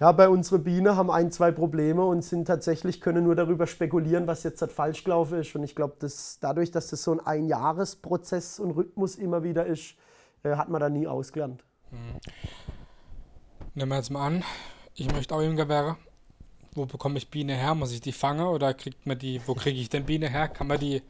ja, 0.00 0.12
bei 0.12 0.28
unserer 0.28 0.60
Biene 0.60 0.94
haben 0.94 1.10
ein, 1.10 1.32
zwei 1.32 1.50
Probleme 1.50 2.04
und 2.04 2.22
sind 2.22 2.46
tatsächlich, 2.46 3.00
können 3.00 3.24
nur 3.24 3.34
darüber 3.34 3.66
spekulieren, 3.66 4.28
was 4.28 4.44
jetzt 4.44 4.60
halt 4.62 4.70
falsch 4.70 5.02
gelaufen 5.02 5.40
ist. 5.40 5.56
Und 5.56 5.64
ich 5.64 5.74
glaube, 5.74 5.96
dass 5.98 6.38
dadurch, 6.40 6.70
dass 6.70 6.88
das 6.88 7.02
so 7.02 7.12
ein 7.12 7.20
Einjahresprozess 7.20 8.60
und 8.60 8.70
Rhythmus 8.70 9.16
immer 9.16 9.42
wieder 9.42 9.66
ist, 9.66 9.96
äh, 10.44 10.54
hat 10.54 10.68
man 10.68 10.80
da 10.80 10.88
nie 10.88 11.08
ausgelernt. 11.08 11.64
Hm. 11.90 12.20
Nehmen 13.74 13.90
wir 13.90 13.96
jetzt 13.96 14.10
mal 14.10 14.24
an, 14.24 14.44
ich 14.94 15.12
möchte 15.12 15.34
auch 15.34 15.40
Imker 15.40 15.68
werden 15.68 15.96
wo 16.74 16.86
bekomme 16.86 17.18
ich 17.18 17.30
Biene 17.30 17.54
her? 17.54 17.74
Muss 17.74 17.92
ich 17.92 18.00
die 18.00 18.12
fangen 18.12 18.46
oder 18.46 18.74
kriegt 18.74 19.06
man 19.06 19.18
die, 19.18 19.40
wo 19.46 19.54
kriege 19.54 19.78
ich 19.80 19.88
denn 19.88 20.04
Biene 20.04 20.28
her? 20.28 20.48
Kann 20.48 20.66
man 20.66 20.78
die, 20.78 21.02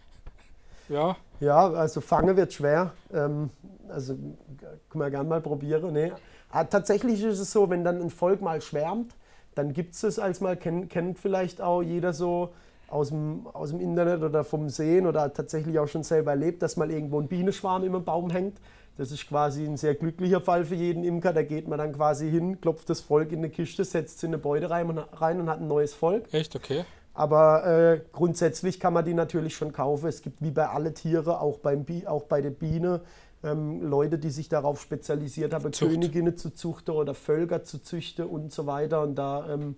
ja? 0.89 1.17
Ja, 1.41 1.71
also 1.71 2.01
fangen 2.01 2.37
wird 2.37 2.53
schwer. 2.53 2.93
Ähm, 3.13 3.51
also 3.89 4.15
können 4.15 5.05
wir 5.05 5.11
gerne 5.11 5.29
mal 5.29 5.41
probieren. 5.41 5.93
Nee. 5.93 6.13
Ah, 6.51 6.65
tatsächlich 6.65 7.23
ist 7.23 7.39
es 7.39 7.53
so, 7.53 7.69
wenn 7.71 7.85
dann 7.85 8.01
ein 8.01 8.11
Volk 8.11 8.41
mal 8.41 8.61
schwärmt, 8.61 9.15
dann 9.55 9.73
gibt 9.73 9.95
es 9.95 10.03
es 10.03 10.19
als 10.19 10.41
mal, 10.41 10.57
kennt, 10.57 10.91
kennt 10.91 11.19
vielleicht 11.19 11.61
auch 11.61 11.83
jeder 11.83 12.13
so 12.13 12.55
aus 12.89 13.09
dem, 13.09 13.47
aus 13.53 13.71
dem 13.71 13.81
Internet 13.81 14.23
oder 14.23 14.45
vom 14.45 14.69
Sehen 14.69 15.07
oder 15.07 15.33
tatsächlich 15.33 15.79
auch 15.79 15.89
schon 15.89 16.03
selber 16.03 16.33
erlebt, 16.33 16.63
dass 16.63 16.77
mal 16.77 16.91
irgendwo 16.91 17.21
ein 17.21 17.29
Bienenschwarm 17.29 17.85
im 17.85 18.05
Baum 18.05 18.31
hängt. 18.31 18.59
Das 18.97 19.13
ist 19.13 19.29
quasi 19.29 19.65
ein 19.65 19.77
sehr 19.77 19.95
glücklicher 19.95 20.41
Fall 20.41 20.65
für 20.65 20.75
jeden 20.75 21.05
Imker. 21.05 21.33
Da 21.33 21.43
geht 21.43 21.69
man 21.69 21.79
dann 21.79 21.93
quasi 21.93 22.29
hin, 22.29 22.61
klopft 22.61 22.91
das 22.91 23.01
Volk 23.01 23.31
in 23.31 23.39
eine 23.39 23.51
Kiste, 23.51 23.85
setzt 23.85 24.17
es 24.17 24.23
in 24.25 24.31
eine 24.31 24.39
Beute 24.39 24.71
rein 24.71 24.89
und, 24.89 24.99
rein 24.99 25.41
und 25.41 25.49
hat 25.49 25.61
ein 25.61 25.69
neues 25.69 25.95
Volk. 25.95 26.33
Echt, 26.33 26.57
okay. 26.57 26.85
Aber 27.15 27.67
äh, 27.67 28.01
grundsätzlich 28.13 28.81
kann 28.81 28.93
man 28.93 29.05
die 29.05 29.15
natürlich 29.15 29.55
schon 29.55 29.73
kaufen. 29.73 30.09
Es 30.09 30.23
gibt 30.23 30.43
wie 30.43 30.51
bei 30.51 30.69
allen 30.69 30.95
Tieren, 30.95 31.29
auch, 31.29 31.59
beim 31.59 31.85
Bi 31.85 32.07
auch 32.07 32.25
bei 32.25 32.41
der 32.41 32.51
Biene, 32.51 33.01
ähm, 33.45 33.83
Leute, 33.83 34.19
die 34.19 34.31
sich 34.31 34.49
darauf 34.49 34.81
spezialisiert 34.81 35.55
haben, 35.55 35.73
Zucht. 35.73 35.91
Königinnen 35.91 36.37
zu 36.37 36.51
züchten 36.51 36.95
oder 36.95 37.15
Völker 37.15 37.63
zu 37.63 37.83
züchten 37.83 38.27
und 38.27 38.53
so 38.53 38.67
weiter. 38.67 39.03
Und 39.03 39.17
da, 39.17 39.49
ähm, 39.53 39.77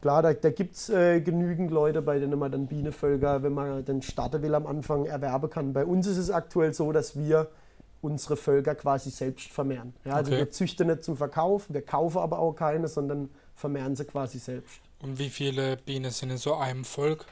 klar, 0.00 0.22
da, 0.22 0.32
da 0.32 0.50
gibt 0.50 0.76
es 0.76 0.88
äh, 0.88 1.20
genügend 1.20 1.70
Leute, 1.70 2.02
bei 2.02 2.18
denen 2.18 2.38
man 2.38 2.52
dann 2.52 2.66
Bienenvölker, 2.66 3.42
wenn 3.42 3.52
man 3.52 3.84
den 3.84 4.02
starten 4.02 4.42
will, 4.42 4.54
am 4.54 4.66
Anfang 4.66 5.06
erwerben 5.06 5.50
kann. 5.50 5.72
Bei 5.72 5.84
uns 5.84 6.06
ist 6.06 6.18
es 6.18 6.30
aktuell 6.30 6.72
so, 6.74 6.92
dass 6.92 7.16
wir 7.16 7.48
unsere 8.02 8.36
Völker 8.36 8.74
quasi 8.74 9.10
selbst 9.10 9.48
vermehren. 9.48 9.94
Ja, 10.04 10.14
also 10.14 10.30
okay. 10.30 10.40
wir 10.40 10.50
züchten 10.50 10.88
nicht 10.88 11.04
zum 11.04 11.16
Verkauf, 11.16 11.66
wir 11.68 11.82
kaufen 11.82 12.18
aber 12.18 12.38
auch 12.38 12.52
keine, 12.52 12.88
sondern 12.88 13.30
vermehren 13.54 13.96
sie 13.96 14.04
quasi 14.04 14.38
selbst. 14.38 14.80
Und 15.02 15.18
wie 15.18 15.28
viele 15.28 15.76
Bienen 15.76 16.10
sind 16.10 16.30
in 16.30 16.38
so 16.38 16.54
einem 16.54 16.84
Volk? 16.84 17.26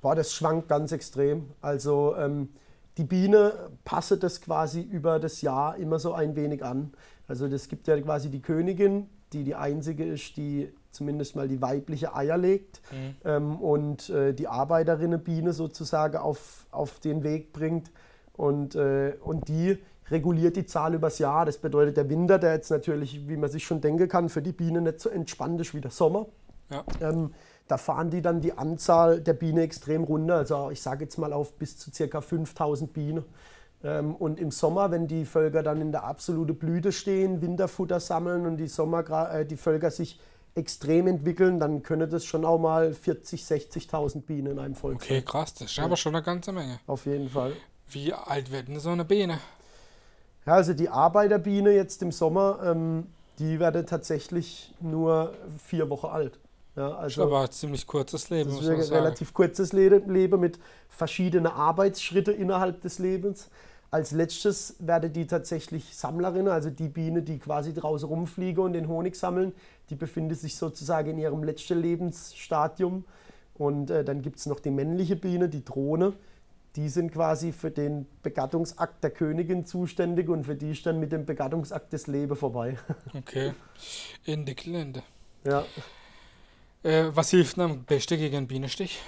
Boah, 0.00 0.14
das 0.14 0.32
schwankt 0.32 0.68
ganz 0.68 0.92
extrem. 0.92 1.50
Also 1.60 2.14
ähm, 2.16 2.48
die 2.96 3.04
Biene 3.04 3.70
passt 3.84 4.22
das 4.22 4.40
quasi 4.40 4.80
über 4.80 5.18
das 5.18 5.42
Jahr 5.42 5.76
immer 5.76 5.98
so 5.98 6.14
ein 6.14 6.36
wenig 6.36 6.64
an. 6.64 6.92
Also 7.28 7.48
das 7.48 7.68
gibt 7.68 7.86
ja 7.86 8.00
quasi 8.00 8.30
die 8.30 8.40
Königin, 8.40 9.08
die 9.32 9.44
die 9.44 9.54
einzige 9.54 10.04
ist, 10.04 10.36
die 10.36 10.72
zumindest 10.90 11.36
mal 11.36 11.48
die 11.48 11.62
weibliche 11.62 12.14
Eier 12.14 12.36
legt 12.36 12.80
mhm. 12.90 13.14
ähm, 13.24 13.56
und 13.60 14.10
äh, 14.10 14.34
die 14.34 14.48
Arbeiterinnenbiene 14.48 15.52
sozusagen 15.52 16.16
auf, 16.16 16.66
auf 16.70 17.00
den 17.00 17.22
Weg 17.22 17.52
bringt. 17.52 17.90
Und, 18.32 18.74
äh, 18.74 19.14
und 19.22 19.48
die 19.48 19.78
reguliert 20.10 20.56
die 20.56 20.66
Zahl 20.66 20.94
übers 20.94 21.18
Jahr. 21.18 21.44
Das 21.44 21.58
bedeutet, 21.58 21.96
der 21.96 22.08
Winter, 22.08 22.38
der 22.38 22.54
jetzt 22.54 22.70
natürlich, 22.70 23.28
wie 23.28 23.36
man 23.36 23.50
sich 23.50 23.64
schon 23.64 23.80
denken 23.80 24.08
kann, 24.08 24.28
für 24.28 24.42
die 24.42 24.52
Bienen 24.52 24.84
nicht 24.84 25.00
so 25.00 25.08
entspannt 25.08 25.60
ist 25.60 25.74
wie 25.74 25.80
der 25.80 25.90
Sommer. 25.90 26.26
Ja. 26.70 26.84
Ähm, 27.00 27.32
da 27.68 27.76
fahren 27.76 28.10
die 28.10 28.20
dann 28.20 28.40
die 28.40 28.56
Anzahl 28.56 29.20
der 29.20 29.34
Bienen 29.34 29.58
extrem 29.58 30.02
runter. 30.04 30.36
Also 30.36 30.70
ich 30.70 30.82
sage 30.82 31.04
jetzt 31.04 31.18
mal 31.18 31.32
auf 31.32 31.52
bis 31.52 31.78
zu 31.78 31.90
ca. 31.90 32.20
5000 32.20 32.92
Bienen. 32.92 33.24
Ähm, 33.82 34.14
und 34.16 34.40
im 34.40 34.50
Sommer, 34.50 34.90
wenn 34.90 35.06
die 35.06 35.24
Völker 35.24 35.62
dann 35.62 35.80
in 35.80 35.92
der 35.92 36.04
absoluten 36.04 36.56
Blüte 36.56 36.92
stehen, 36.92 37.40
Winterfutter 37.40 38.00
sammeln 38.00 38.46
und 38.46 38.56
die, 38.56 38.66
Sommer, 38.66 39.32
äh, 39.32 39.46
die 39.46 39.56
Völker 39.56 39.90
sich 39.90 40.18
extrem 40.54 41.06
entwickeln, 41.06 41.60
dann 41.60 41.82
können 41.82 42.10
das 42.10 42.24
schon 42.24 42.44
auch 42.44 42.58
mal 42.58 42.92
40, 42.92 43.42
60.000 43.44 44.22
Bienen 44.22 44.52
in 44.52 44.58
einem 44.58 44.74
Volk 44.74 44.96
Okay, 44.96 45.14
sein. 45.16 45.24
krass, 45.24 45.54
das 45.54 45.70
ist 45.70 45.76
ja. 45.76 45.84
aber 45.84 45.96
schon 45.96 46.14
eine 46.14 46.24
ganze 46.24 46.52
Menge. 46.52 46.80
Auf 46.86 47.06
jeden 47.06 47.28
Fall. 47.28 47.52
Wie 47.88 48.12
alt 48.12 48.50
wird 48.50 48.68
denn 48.68 48.80
so 48.80 48.90
eine 48.90 49.04
Biene? 49.04 49.38
Ja, 50.46 50.54
also 50.54 50.72
die 50.72 50.88
Arbeiterbiene 50.88 51.70
jetzt 51.72 52.02
im 52.02 52.12
Sommer, 52.12 52.60
ähm, 52.64 53.06
die 53.38 53.58
werden 53.60 53.86
tatsächlich 53.86 54.74
nur 54.80 55.34
vier 55.64 55.88
Wochen 55.90 56.06
alt. 56.06 56.38
Ja, 56.76 56.92
also 56.92 57.24
aber 57.24 57.42
ein 57.42 57.50
ziemlich 57.50 57.86
kurzes 57.86 58.30
Leben. 58.30 58.50
Das 58.50 58.60
ist 58.60 58.68
ein 58.68 58.96
relativ 58.96 59.34
kurzes 59.34 59.72
Leben 59.72 60.40
mit 60.40 60.58
verschiedenen 60.88 61.46
Arbeitsschritten 61.46 62.34
innerhalb 62.34 62.80
des 62.80 62.98
Lebens. 62.98 63.48
Als 63.90 64.12
letztes 64.12 64.76
werde 64.78 65.10
die 65.10 65.26
tatsächlich 65.26 65.96
Sammlerinnen, 65.96 66.48
also 66.48 66.70
die 66.70 66.88
Biene, 66.88 67.22
die 67.22 67.38
quasi 67.38 67.74
draußen 67.74 68.08
rumfliegen 68.08 68.62
und 68.62 68.72
den 68.74 68.86
Honig 68.86 69.16
sammeln, 69.16 69.52
die 69.90 69.96
befindet 69.96 70.38
sich 70.38 70.56
sozusagen 70.56 71.10
in 71.10 71.18
ihrem 71.18 71.42
letzten 71.42 71.80
Lebensstadium. 71.80 73.04
Und 73.54 73.90
äh, 73.90 74.04
dann 74.04 74.22
gibt 74.22 74.38
es 74.38 74.46
noch 74.46 74.60
die 74.60 74.70
männliche 74.70 75.16
Biene, 75.16 75.48
die 75.48 75.64
Drohne. 75.64 76.12
Die 76.76 76.88
sind 76.88 77.12
quasi 77.12 77.50
für 77.50 77.72
den 77.72 78.06
Begattungsakt 78.22 79.02
der 79.02 79.10
Königin 79.10 79.66
zuständig 79.66 80.28
und 80.28 80.44
für 80.44 80.54
die 80.54 80.70
ist 80.70 80.86
dann 80.86 81.00
mit 81.00 81.10
dem 81.10 81.26
Begattungsakt 81.26 81.92
das 81.92 82.06
Leben 82.06 82.36
vorbei. 82.36 82.78
Okay. 83.18 83.54
In 84.24 84.44
die 84.44 84.54
Gelände. 84.54 85.02
ja. 85.44 85.64
Äh, 86.82 87.10
was 87.14 87.30
hilft 87.30 87.58
am 87.58 87.84
besten 87.84 88.16
gegen 88.16 88.46
Bienenstich? 88.46 89.00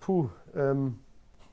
Puh, 0.00 0.28
ähm, 0.56 0.98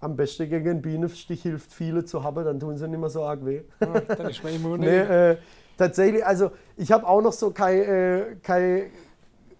am 0.03 0.15
besten 0.15 0.49
gegen 0.49 0.69
einen 0.69 0.81
Bienenstich 0.81 1.41
hilft 1.41 1.71
viele 1.71 2.05
zu 2.05 2.23
haben, 2.23 2.43
dann 2.43 2.59
tun 2.59 2.77
sie 2.77 2.87
nicht 2.87 2.99
mehr 2.99 3.09
so 3.09 3.23
arg 3.23 3.45
weh. 3.45 3.61
Ja, 3.79 3.99
dann 4.01 4.29
ist 4.29 4.43
man 4.43 4.53
immun. 4.55 4.79
Nee, 4.79 4.99
äh, 4.99 5.37
tatsächlich, 5.77 6.25
also 6.25 6.51
ich 6.77 6.91
habe 6.91 7.07
auch 7.07 7.21
noch 7.21 7.33
so 7.33 7.51
kein, 7.51 7.79
äh, 7.79 8.21
kein 8.41 8.83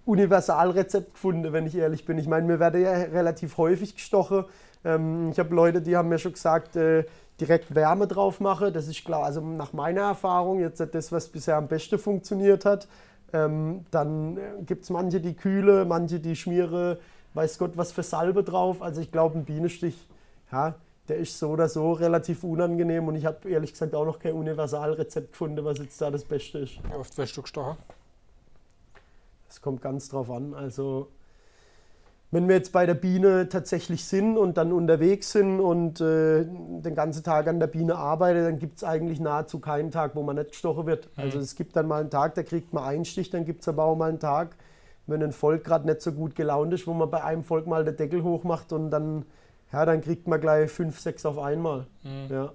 Universalrezept 0.05 1.13
gefunden, 1.13 1.53
wenn 1.53 1.65
ich 1.65 1.75
ehrlich 1.75 2.05
bin. 2.05 2.17
Ich 2.17 2.27
meine, 2.27 2.45
mir 2.45 2.59
werde 2.59 2.79
ja 2.79 2.91
relativ 2.91 3.57
häufig 3.57 3.95
gestochen. 3.95 4.45
Ähm, 4.83 5.29
ich 5.31 5.39
habe 5.39 5.55
Leute, 5.55 5.81
die 5.81 5.95
haben 5.95 6.09
mir 6.09 6.19
schon 6.19 6.33
gesagt, 6.33 6.75
äh, 6.75 7.05
direkt 7.39 7.73
Wärme 7.73 8.07
drauf 8.07 8.39
mache. 8.39 8.71
Das 8.71 8.87
ist 8.87 9.03
klar, 9.05 9.23
also 9.23 9.41
nach 9.41 9.73
meiner 9.73 10.01
Erfahrung, 10.01 10.59
jetzt 10.59 10.79
das, 10.79 11.11
was 11.11 11.29
bisher 11.29 11.57
am 11.57 11.67
besten 11.67 11.97
funktioniert 11.97 12.65
hat. 12.65 12.87
Ähm, 13.31 13.85
dann 13.91 14.37
gibt 14.65 14.83
es 14.83 14.89
manche, 14.89 15.19
die 15.19 15.33
kühle, 15.33 15.85
manche, 15.85 16.19
die 16.19 16.35
schmiere, 16.35 16.99
weiß 17.33 17.57
Gott, 17.57 17.71
was 17.75 17.91
für 17.91 18.03
Salbe 18.03 18.43
drauf. 18.43 18.81
Also 18.81 19.01
ich 19.01 19.11
glaube, 19.11 19.39
ein 19.39 19.45
Bienenstich, 19.45 20.07
ja, 20.53 20.75
der 21.09 21.17
ist 21.17 21.37
so 21.37 21.49
oder 21.49 21.67
so 21.67 21.91
relativ 21.93 22.43
unangenehm 22.43 23.07
und 23.07 23.15
ich 23.15 23.25
habe 23.25 23.49
ehrlich 23.49 23.71
gesagt 23.71 23.93
auch 23.95 24.05
noch 24.05 24.19
kein 24.19 24.33
Universalrezept 24.33 25.31
gefunden, 25.31 25.65
was 25.65 25.79
jetzt 25.79 25.99
da 25.99 26.11
das 26.11 26.23
Beste 26.23 26.59
ist. 26.59 26.77
Wie 26.83 26.93
oft 26.95 27.17
wirst 27.17 27.35
du 27.35 27.41
gestochen? 27.41 27.77
Es 29.49 29.61
kommt 29.61 29.81
ganz 29.81 30.09
drauf 30.09 30.29
an. 30.31 30.53
Also 30.53 31.09
wenn 32.31 32.47
wir 32.47 32.55
jetzt 32.55 32.71
bei 32.71 32.87
der 32.87 32.95
Biene 32.95 33.47
tatsächlich 33.47 34.05
sind 34.05 34.37
und 34.37 34.57
dann 34.57 34.71
unterwegs 34.71 35.31
sind 35.31 35.59
und 35.59 36.01
äh, 36.01 36.45
den 36.45 36.95
ganzen 36.95 37.23
Tag 37.23 37.47
an 37.47 37.59
der 37.59 37.67
Biene 37.67 37.95
arbeiten, 37.95 38.43
dann 38.43 38.59
gibt 38.59 38.77
es 38.77 38.83
eigentlich 38.83 39.19
nahezu 39.19 39.59
keinen 39.59 39.91
Tag, 39.91 40.15
wo 40.15 40.23
man 40.23 40.37
nicht 40.37 40.49
gestochen 40.49 40.87
wird. 40.87 41.09
Also 41.15 41.37
es 41.37 41.55
gibt 41.55 41.75
dann 41.75 41.87
mal 41.87 42.01
einen 42.01 42.09
Tag, 42.09 42.33
da 42.33 42.41
kriegt 42.41 42.73
man 42.73 42.85
einen 42.85 43.05
Stich, 43.05 43.29
dann 43.29 43.45
gibt 43.45 43.61
es 43.61 43.67
aber 43.67 43.83
auch 43.83 43.95
mal 43.95 44.09
einen 44.09 44.19
Tag, 44.19 44.55
wenn 45.05 45.21
ein 45.21 45.31
Volk 45.31 45.63
gerade 45.63 45.85
nicht 45.85 46.01
so 46.01 46.11
gut 46.11 46.35
gelaunt 46.35 46.73
ist, 46.73 46.87
wo 46.87 46.93
man 46.93 47.11
bei 47.11 47.23
einem 47.23 47.43
Volk 47.43 47.67
mal 47.67 47.85
den 47.85 47.97
Deckel 47.97 48.23
hochmacht 48.23 48.73
und 48.73 48.89
dann, 48.89 49.25
ja, 49.73 49.85
dann 49.85 50.01
kriegt 50.01 50.27
man 50.27 50.39
gleich 50.39 50.71
fünf, 50.71 50.99
sechs 50.99 51.25
auf 51.25 51.39
einmal. 51.39 51.87
Mhm. 52.03 52.27
Ja. 52.29 52.53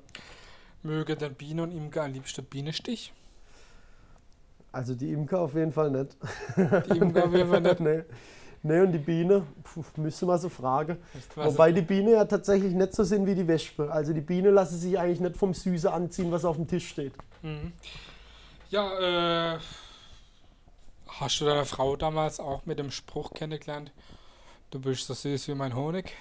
Möge 0.85 1.17
der 1.17 1.31
Biene 1.31 1.65
und 1.65 1.73
Imker 1.73 2.05
am 2.05 2.13
liebsten 2.13 2.45
Bienenstich? 2.45 3.13
Also 4.71 4.95
die 4.95 5.13
Imker 5.13 5.41
auf 5.41 5.55
jeden 5.55 5.73
Fall 5.73 5.91
nicht. 5.91 6.17
Die 6.57 6.99
Imker 6.99 7.25
auf 7.25 7.35
jeden 7.35 7.51
Fall 7.51 7.61
nicht. 7.61 7.81
nee. 7.81 8.03
nee, 8.63 8.81
und 8.81 8.93
die 8.93 8.99
Biene, 8.99 9.45
puh, 9.65 9.83
müsste 9.97 10.27
man 10.27 10.39
so 10.39 10.49
fragen. 10.49 10.99
Wobei 11.35 11.73
die 11.73 11.83
Biene 11.83 12.13
ja 12.13 12.25
tatsächlich 12.25 12.73
nicht 12.73 12.95
so 12.95 13.03
sind 13.03 13.27
wie 13.27 13.35
die 13.35 13.49
Wespe. 13.49 13.91
Also 13.91 14.13
die 14.13 14.21
Biene 14.21 14.51
lassen 14.51 14.79
sich 14.79 14.97
eigentlich 14.97 15.21
nicht 15.21 15.37
vom 15.37 15.53
Süße 15.53 15.93
anziehen, 15.93 16.31
was 16.31 16.45
auf 16.45 16.55
dem 16.55 16.69
Tisch 16.69 16.89
steht. 16.89 17.15
Mhm. 17.43 17.73
Ja, 18.71 19.55
äh, 19.55 19.59
hast 21.09 21.41
du 21.41 21.47
deine 21.47 21.65
Frau 21.65 21.97
damals 21.97 22.39
auch 22.39 22.65
mit 22.67 22.79
dem 22.79 22.93
Spruch 22.93 23.33
kennengelernt? 23.35 23.91
Du 24.71 24.79
bist 24.79 25.07
so 25.07 25.15
süß 25.15 25.49
wie 25.49 25.55
mein 25.55 25.75
Honig. 25.75 26.13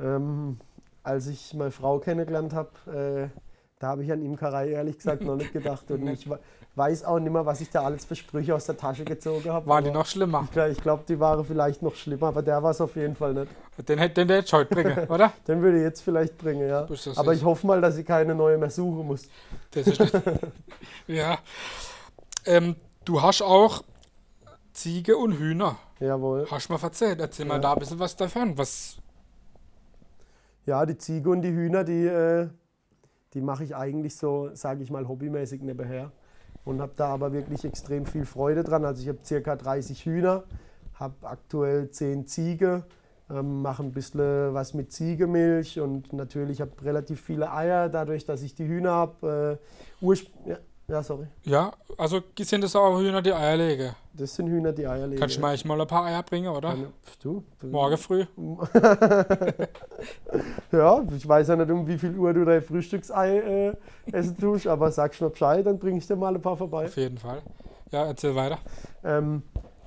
Ähm, 0.00 0.58
als 1.02 1.26
ich 1.26 1.54
meine 1.54 1.70
Frau 1.70 1.98
kennengelernt 1.98 2.52
habe, 2.54 3.30
äh, 3.32 3.38
da 3.78 3.88
habe 3.88 4.04
ich 4.04 4.12
an 4.12 4.22
Imkerei 4.22 4.68
ehrlich 4.70 4.98
gesagt 4.98 5.22
noch 5.22 5.36
nicht 5.36 5.52
gedacht. 5.52 5.90
Und 5.90 6.06
ich 6.08 6.28
we- 6.28 6.38
weiß 6.74 7.04
auch 7.04 7.18
nicht 7.18 7.32
mehr, 7.32 7.44
was 7.46 7.60
ich 7.62 7.70
da 7.70 7.82
alles 7.82 8.04
für 8.04 8.14
Sprüche 8.14 8.54
aus 8.54 8.66
der 8.66 8.76
Tasche 8.76 9.04
gezogen 9.04 9.50
habe. 9.50 9.66
Waren 9.66 9.84
die 9.84 9.90
noch 9.90 10.04
schlimmer? 10.06 10.42
Ich, 10.44 10.50
glaub- 10.52 10.68
ich 10.70 10.80
glaube, 10.82 11.04
die 11.08 11.18
waren 11.18 11.44
vielleicht 11.44 11.80
noch 11.82 11.94
schlimmer, 11.94 12.28
aber 12.28 12.42
der 12.42 12.62
war 12.62 12.70
es 12.72 12.80
auf 12.80 12.94
jeden 12.96 13.14
Fall 13.16 13.32
nicht. 13.34 13.48
Den 13.88 13.98
hätte 13.98 14.14
den 14.16 14.28
der 14.28 14.38
jetzt 14.38 14.52
heute 14.52 14.74
bringen, 14.74 14.98
oder? 15.08 15.32
Den 15.48 15.62
würde 15.62 15.78
ich 15.78 15.82
jetzt 15.84 16.02
vielleicht 16.02 16.36
bringen, 16.38 16.68
ja. 16.68 16.86
Aber 17.16 17.32
ich 17.32 17.42
hoffe 17.44 17.66
mal, 17.66 17.80
dass 17.80 17.96
ich 17.96 18.06
keine 18.06 18.34
neue 18.34 18.58
mehr 18.58 18.70
suchen 18.70 19.06
muss. 19.06 19.26
Das 19.72 19.86
ist 19.86 19.98
ja. 21.06 21.38
Ähm, 22.44 22.76
du 23.04 23.20
hast 23.22 23.40
auch 23.42 23.82
Ziege 24.74 25.16
und 25.16 25.32
Hühner. 25.38 25.76
Jawohl. 25.98 26.46
Hast 26.50 26.68
du 26.68 26.74
mal 26.74 26.82
erzählt? 26.82 27.20
Erzähl 27.20 27.46
mal 27.46 27.54
Ja. 27.56 27.60
da 27.60 27.72
ein 27.72 27.78
bisschen 27.78 27.98
was 27.98 28.16
davon. 28.16 28.56
Was, 28.56 28.96
Ja, 30.66 30.84
die 30.86 30.98
Ziege 30.98 31.30
und 31.30 31.42
die 31.42 31.52
Hühner, 31.52 31.84
die, 31.84 32.06
äh, 32.06 32.48
die 33.34 33.40
mache 33.40 33.64
ich 33.64 33.74
eigentlich 33.74 34.16
so, 34.16 34.50
sage 34.54 34.82
ich 34.82 34.90
mal, 34.90 35.08
hobbymäßig 35.08 35.62
nebenher. 35.62 36.12
Und 36.64 36.80
habe 36.80 36.92
da 36.96 37.08
aber 37.08 37.32
wirklich 37.32 37.64
extrem 37.64 38.04
viel 38.04 38.26
Freude 38.26 38.62
dran. 38.62 38.84
Also 38.84 39.02
ich 39.02 39.08
habe 39.08 39.18
circa 39.24 39.56
30 39.56 40.04
Hühner, 40.04 40.44
habe 40.94 41.14
aktuell 41.22 41.90
10 41.90 42.26
Ziege, 42.26 42.84
ähm, 43.30 43.62
mache 43.62 43.82
ein 43.82 43.92
bisschen 43.92 44.52
was 44.52 44.74
mit 44.74 44.92
Ziegemilch 44.92 45.80
und 45.80 46.12
natürlich 46.12 46.60
habe 46.60 46.72
relativ 46.82 47.20
viele 47.20 47.52
Eier, 47.52 47.88
dadurch, 47.88 48.24
dass 48.24 48.42
ich 48.42 48.54
die 48.54 48.66
Hühner 48.66 48.90
habe. 48.90 49.58
Äh, 50.00 50.06
ja, 50.46 50.58
ja, 50.88 51.02
sorry. 51.02 51.26
ja, 51.44 51.72
also 52.00 52.20
sind 52.38 52.64
das 52.64 52.74
auch 52.74 52.98
Hühner, 52.98 53.20
die 53.22 53.32
Eier 53.32 53.56
legen? 53.56 53.90
Das 54.14 54.34
sind 54.34 54.48
Hühner, 54.48 54.72
die 54.72 54.86
Eier 54.86 55.06
legen. 55.06 55.20
Kannst 55.20 55.36
du 55.36 55.40
mal 55.40 55.56
mal 55.64 55.80
ein 55.80 55.86
paar 55.86 56.04
Eier 56.06 56.22
bringen, 56.22 56.48
oder? 56.48 56.70
Kann- 56.70 56.92
du- 57.22 57.42
Morgen 57.62 57.96
früh. 57.96 58.24
Ja, 60.72 61.02
ich 61.14 61.26
weiß 61.28 61.48
ja 61.48 61.56
nicht, 61.56 61.70
um 61.70 61.86
wie 61.86 61.98
viel 61.98 62.16
Uhr 62.16 62.32
du 62.32 62.44
dein 62.44 62.62
Frühstücksei 62.62 63.38
äh, 63.38 63.72
essen 64.12 64.36
tust, 64.38 64.66
aber 64.66 64.90
sagst 64.92 65.20
mir 65.20 65.30
Bescheid, 65.30 65.66
dann 65.66 65.78
bringe 65.78 65.98
ich 65.98 66.06
dir 66.06 66.16
mal 66.16 66.34
ein 66.34 66.40
paar 66.40 66.56
vorbei. 66.56 66.84
Auf 66.86 66.96
jeden 66.96 67.18
Fall. 67.18 67.42
Ja, 67.90 68.06
erzähl 68.06 68.34
weiter. 68.34 68.58
Ähm, 69.04 69.42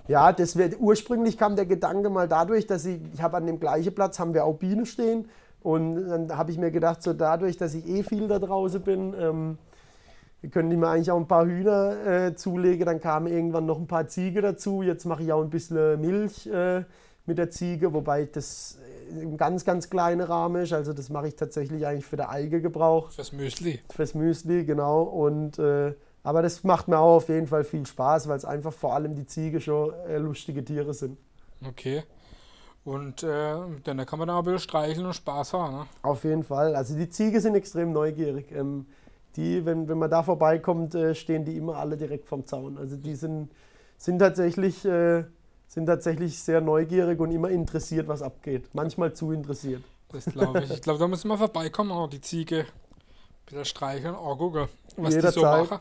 ja, 0.07 0.31
das 0.33 0.57
wär, 0.57 0.77
ursprünglich 0.79 1.37
kam 1.37 1.55
der 1.55 1.65
Gedanke 1.65 2.09
mal 2.09 2.27
dadurch, 2.27 2.67
dass 2.67 2.85
ich, 2.85 2.99
ich 3.13 3.21
habe 3.21 3.37
an 3.37 3.47
dem 3.47 3.59
gleichen 3.59 3.95
Platz, 3.95 4.19
haben 4.19 4.33
wir 4.33 4.43
auch 4.43 4.55
Bienen 4.55 4.85
stehen 4.85 5.29
und 5.61 6.07
dann 6.09 6.37
habe 6.37 6.51
ich 6.51 6.57
mir 6.57 6.71
gedacht, 6.71 7.01
so 7.01 7.13
dadurch, 7.13 7.55
dass 7.57 7.73
ich 7.73 7.87
eh 7.87 8.03
viel 8.03 8.27
da 8.27 8.37
draußen 8.39 8.81
bin, 8.81 9.13
ähm, 9.17 9.57
können 10.49 10.69
die 10.69 10.77
mir 10.77 10.89
eigentlich 10.89 11.11
auch 11.11 11.17
ein 11.17 11.27
paar 11.27 11.45
Hühner 11.45 12.05
äh, 12.05 12.35
zulegen, 12.35 12.85
dann 12.85 12.99
kamen 12.99 13.27
irgendwann 13.27 13.65
noch 13.65 13.79
ein 13.79 13.87
paar 13.87 14.07
Ziege 14.07 14.41
dazu, 14.41 14.81
jetzt 14.81 15.05
mache 15.05 15.23
ich 15.23 15.31
auch 15.31 15.41
ein 15.41 15.49
bisschen 15.49 16.01
Milch 16.01 16.47
äh, 16.47 16.83
mit 17.25 17.37
der 17.37 17.49
Ziege, 17.49 17.93
wobei 17.93 18.25
das 18.25 18.77
im 19.21 19.37
ganz, 19.37 19.63
ganz 19.65 19.89
kleinen 19.89 20.21
Rahmen 20.21 20.63
ist, 20.63 20.73
also 20.73 20.93
das 20.93 21.09
mache 21.09 21.27
ich 21.27 21.35
tatsächlich 21.35 21.85
eigentlich 21.85 22.05
für 22.05 22.17
den 22.17 22.25
Alge 22.25 22.61
Gebrauch. 22.61 23.11
Fürs 23.11 23.31
Müsli. 23.31 23.79
Fürs 23.89 24.13
Müsli, 24.15 24.65
genau. 24.65 25.03
Und, 25.03 25.59
äh, 25.59 25.93
aber 26.23 26.41
das 26.41 26.63
macht 26.63 26.87
mir 26.87 26.99
auch 26.99 27.17
auf 27.17 27.29
jeden 27.29 27.47
Fall 27.47 27.63
viel 27.63 27.85
Spaß, 27.85 28.27
weil 28.27 28.37
es 28.37 28.45
einfach 28.45 28.73
vor 28.73 28.93
allem 28.93 29.15
die 29.15 29.25
Ziege 29.25 29.61
schon 29.61 29.93
äh, 30.07 30.17
lustige 30.17 30.63
Tiere 30.63 30.93
sind. 30.93 31.17
Okay. 31.65 32.03
Und 32.85 33.23
äh, 33.23 33.55
dann 33.83 34.05
kann 34.05 34.19
man 34.19 34.27
da 34.27 34.39
ein 34.39 34.43
bisschen 34.43 34.59
streicheln 34.59 35.05
und 35.05 35.13
Spaß 35.13 35.53
haben. 35.53 35.77
Ne? 35.77 35.85
Auf 36.01 36.25
jeden 36.25 36.43
Fall. 36.43 36.75
Also 36.75 36.95
die 36.95 37.09
Ziege 37.09 37.39
sind 37.39 37.55
extrem 37.55 37.93
neugierig. 37.93 38.51
Ähm, 38.51 38.87
die, 39.35 39.65
wenn, 39.65 39.87
wenn 39.87 39.97
man 39.97 40.09
da 40.09 40.23
vorbeikommt, 40.23 40.95
äh, 40.95 41.15
stehen 41.15 41.45
die 41.45 41.57
immer 41.57 41.77
alle 41.77 41.97
direkt 41.97 42.27
vom 42.27 42.45
Zaun. 42.45 42.77
Also 42.77 42.95
die 42.95 43.15
sind, 43.15 43.51
sind, 43.97 44.19
tatsächlich, 44.19 44.85
äh, 44.85 45.23
sind 45.67 45.85
tatsächlich 45.87 46.39
sehr 46.39 46.61
neugierig 46.61 47.19
und 47.19 47.31
immer 47.31 47.49
interessiert, 47.49 48.07
was 48.07 48.21
abgeht. 48.21 48.69
Manchmal 48.73 49.13
zu 49.13 49.31
interessiert. 49.31 49.83
Das 50.11 50.25
glaube 50.25 50.63
ich. 50.63 50.71
Ich 50.71 50.81
glaube, 50.81 50.99
da 50.99 51.07
müssen 51.07 51.27
wir 51.27 51.37
vorbeikommen, 51.37 51.91
auch 51.91 52.07
die 52.07 52.21
Ziege 52.21 52.59
ein 52.59 52.65
bisschen 53.45 53.65
streicheln, 53.65 54.15
auch 54.15 54.37
gucken, 54.37 54.67
was 54.95 55.15
die 55.15 55.21
so 55.21 55.27
Jederzeit. 55.27 55.69
machen. 55.69 55.79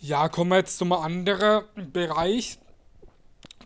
Ja, 0.00 0.28
kommen 0.28 0.50
wir 0.50 0.58
jetzt 0.58 0.78
zum 0.78 0.92
anderen 0.92 1.64
Bereich, 1.92 2.58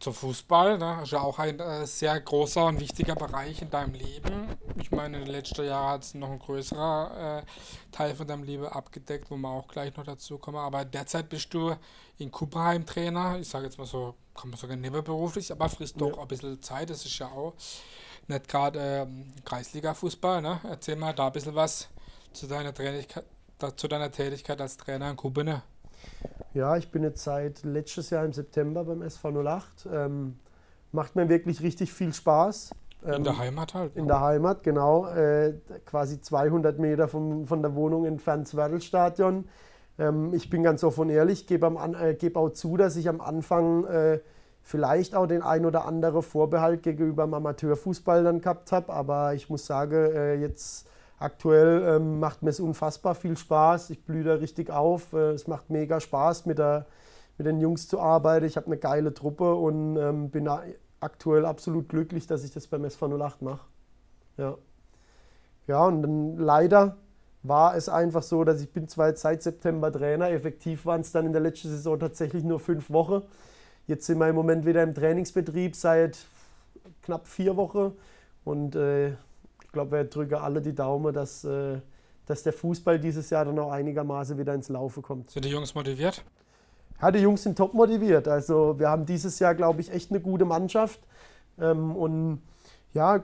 zum 0.02 0.14
Fußball. 0.14 0.78
Ne? 0.78 0.96
Das 0.98 1.04
ist 1.04 1.12
ja 1.12 1.20
auch 1.20 1.38
ein 1.38 1.58
äh, 1.60 1.86
sehr 1.86 2.20
großer 2.20 2.66
und 2.66 2.80
wichtiger 2.80 3.14
Bereich 3.14 3.62
in 3.62 3.70
deinem 3.70 3.94
Leben. 3.94 4.48
Ich 4.80 4.90
meine, 4.90 5.18
in 5.18 5.24
den 5.24 5.32
letzten 5.32 5.64
Jahren 5.64 5.90
hat 5.90 6.02
es 6.02 6.14
noch 6.14 6.30
ein 6.30 6.38
größerer 6.38 7.38
äh, 7.38 7.92
Teil 7.92 8.14
von 8.14 8.26
deinem 8.26 8.42
Leben 8.42 8.66
abgedeckt, 8.66 9.30
wo 9.30 9.36
wir 9.36 9.48
auch 9.48 9.68
gleich 9.68 9.96
noch 9.96 10.04
dazu 10.04 10.38
kommen. 10.38 10.58
Aber 10.58 10.84
derzeit 10.84 11.28
bist 11.28 11.54
du 11.54 11.74
in 12.18 12.30
Kupperheim 12.30 12.84
Trainer. 12.84 13.38
Ich 13.38 13.48
sage 13.48 13.66
jetzt 13.66 13.78
mal 13.78 13.86
so, 13.86 14.14
kann 14.34 14.50
man 14.50 14.58
sagen, 14.58 14.80
nebenberuflich, 14.80 15.52
aber 15.52 15.68
frisst 15.68 16.00
doch 16.00 16.16
Ja. 16.16 16.22
ein 16.22 16.28
bisschen 16.28 16.60
Zeit. 16.62 16.90
Das 16.90 17.04
ist 17.04 17.18
ja 17.18 17.28
auch 17.28 17.54
nicht 18.26 18.48
gerade 18.48 18.78
ähm, 18.80 19.32
Kreisliga-Fußball. 19.44 20.42
Ne? 20.42 20.60
Erzähl 20.68 20.96
mal 20.96 21.12
da 21.12 21.28
ein 21.28 21.32
bisschen 21.32 21.54
was 21.54 21.88
zu 22.32 22.46
deiner, 22.46 22.72
da, 22.72 23.76
zu 23.76 23.88
deiner 23.88 24.10
Tätigkeit 24.10 24.60
als 24.60 24.76
Trainer 24.76 25.10
in 25.10 25.16
Kuppene. 25.16 25.62
Ja, 26.54 26.76
ich 26.76 26.90
bin 26.90 27.02
jetzt 27.02 27.24
seit 27.24 27.62
letztes 27.64 28.11
Jahr 28.11 28.24
im 28.24 28.32
September 28.32 28.85
beim 28.85 29.02
SV 29.02 29.42
08. 29.42 29.88
Ähm, 29.90 30.37
macht 30.92 31.16
mir 31.16 31.28
wirklich 31.28 31.62
richtig 31.62 31.92
viel 31.92 32.12
Spaß. 32.12 32.70
In 33.04 33.14
Ähm, 33.14 33.24
der 33.24 33.38
Heimat 33.38 33.74
halt. 33.74 33.96
In 33.96 34.02
ne? 34.02 34.08
der 34.08 34.20
Heimat, 34.20 34.62
genau. 34.62 35.06
Äh, 35.06 35.54
quasi 35.87 36.20
200 36.20 36.78
Meter 36.78 37.08
vom, 37.08 37.46
von 37.46 37.62
der 37.62 37.74
Wohnung 37.74 38.04
entfernt 38.04 38.46
das 38.46 38.56
Werdelstadion. 38.56 39.48
Ähm, 39.98 40.32
ich 40.35 40.50
bin 40.50 40.62
ganz 40.62 40.85
offen 40.85 41.02
und 41.02 41.11
ehrlich, 41.11 41.46
gebe 41.46 41.66
äh, 42.00 42.14
geb 42.14 42.37
auch 42.37 42.50
zu, 42.50 42.76
dass 42.76 42.96
ich 42.96 43.08
am 43.08 43.20
Anfang 43.20 43.85
äh, 43.87 44.20
vielleicht 44.62 45.14
auch 45.14 45.26
den 45.26 45.42
ein 45.42 45.66
oder 45.66 45.87
andere 45.87 46.22
Vorbehalt 46.22 46.82
gegenüber 46.82 47.24
dem 47.24 47.35
Amateurfußball 47.35 48.24
dann 48.24 48.40
gehabt 48.40 48.72
habe. 48.72 48.92
Aber 48.92 49.35
ich 49.35 49.50
muss 49.50 49.66
sagen, 49.66 50.12
äh, 50.14 50.35
jetzt 50.35 50.87
aktuell 51.22 51.96
ähm, 51.96 52.20
macht 52.20 52.42
mir 52.42 52.50
es 52.50 52.61
unfassbar 52.61 53.14
viel 53.14 53.37
Spaß. 53.37 53.90
Ich 53.90 54.04
blühe 54.04 54.24
da 54.24 54.35
richtig 54.35 54.70
auf. 54.70 55.12
Äh, 55.12 55.32
es 55.32 55.46
macht 55.46 55.70
mega 55.70 56.00
Spaß, 56.00 56.46
mit, 56.46 56.58
der, 56.58 56.87
mit 57.38 57.46
den 57.46 57.61
Jungs 57.61 57.88
zu 57.88 58.00
arbeiten. 58.00 58.46
Ich 58.46 58.56
habe 58.56 58.66
eine 58.66 58.76
geile 58.76 59.14
Truppe 59.14 59.54
und 59.54 59.96
ähm, 59.96 60.30
bin 60.30 60.48
aktuell 61.00 61.46
absolut 61.46 61.88
glücklich, 61.88 62.26
dass 62.26 62.44
ich 62.44 62.52
das 62.52 62.66
beim 62.66 62.85
SV 62.85 63.18
08 63.18 63.42
mache. 63.42 63.66
Ja. 64.37 64.56
ja, 65.66 65.87
und 65.87 66.02
dann 66.02 66.37
leider 66.38 66.96
war 67.42 67.76
es 67.76 67.88
einfach 67.88 68.22
so, 68.22 68.44
dass 68.44 68.61
ich 68.61 68.70
bin 68.72 68.88
zwar 68.88 69.08
jetzt 69.08 69.22
seit 69.22 69.42
September 69.42 69.92
Trainer, 69.92 70.30
effektiv 70.30 70.87
waren 70.87 71.00
es 71.00 71.12
dann 71.12 71.26
in 71.26 71.32
der 71.32 71.42
letzten 71.42 71.68
Saison 71.68 71.98
tatsächlich 71.98 72.44
nur 72.44 72.61
fünf 72.61 72.90
Wochen. 72.90 73.22
Jetzt 73.87 74.06
sind 74.06 74.18
wir 74.18 74.28
im 74.28 74.37
Moment 74.37 74.64
wieder 74.64 74.82
im 74.82 74.94
Trainingsbetrieb 74.94 75.74
seit 75.74 76.18
knapp 77.02 77.26
vier 77.26 77.56
Wochen 77.56 77.92
und 78.44 78.76
äh, 78.76 79.14
glaube, 79.72 79.92
wir 79.92 80.04
drücken 80.04 80.35
alle 80.35 80.61
die 80.61 80.74
Daumen, 80.74 81.12
dass, 81.12 81.44
äh, 81.44 81.80
dass 82.26 82.42
der 82.42 82.52
Fußball 82.52 82.98
dieses 82.98 83.30
Jahr 83.30 83.44
dann 83.44 83.58
auch 83.58 83.70
einigermaßen 83.70 84.38
wieder 84.38 84.54
ins 84.54 84.68
Laufen 84.68 85.02
kommt. 85.02 85.30
Sind 85.30 85.44
die 85.44 85.50
Jungs 85.50 85.74
motiviert? 85.74 86.24
Ja, 87.00 87.11
die 87.11 87.18
Jungs 87.18 87.42
sind 87.42 87.56
top 87.56 87.74
motiviert. 87.74 88.28
Also 88.28 88.78
wir 88.78 88.88
haben 88.88 89.06
dieses 89.06 89.38
Jahr, 89.38 89.54
glaube 89.54 89.80
ich, 89.80 89.92
echt 89.92 90.11
eine 90.11 90.20
gute 90.20 90.44
Mannschaft. 90.44 91.00
Ähm, 91.61 91.96
und 91.96 92.42
ja, 92.92 93.20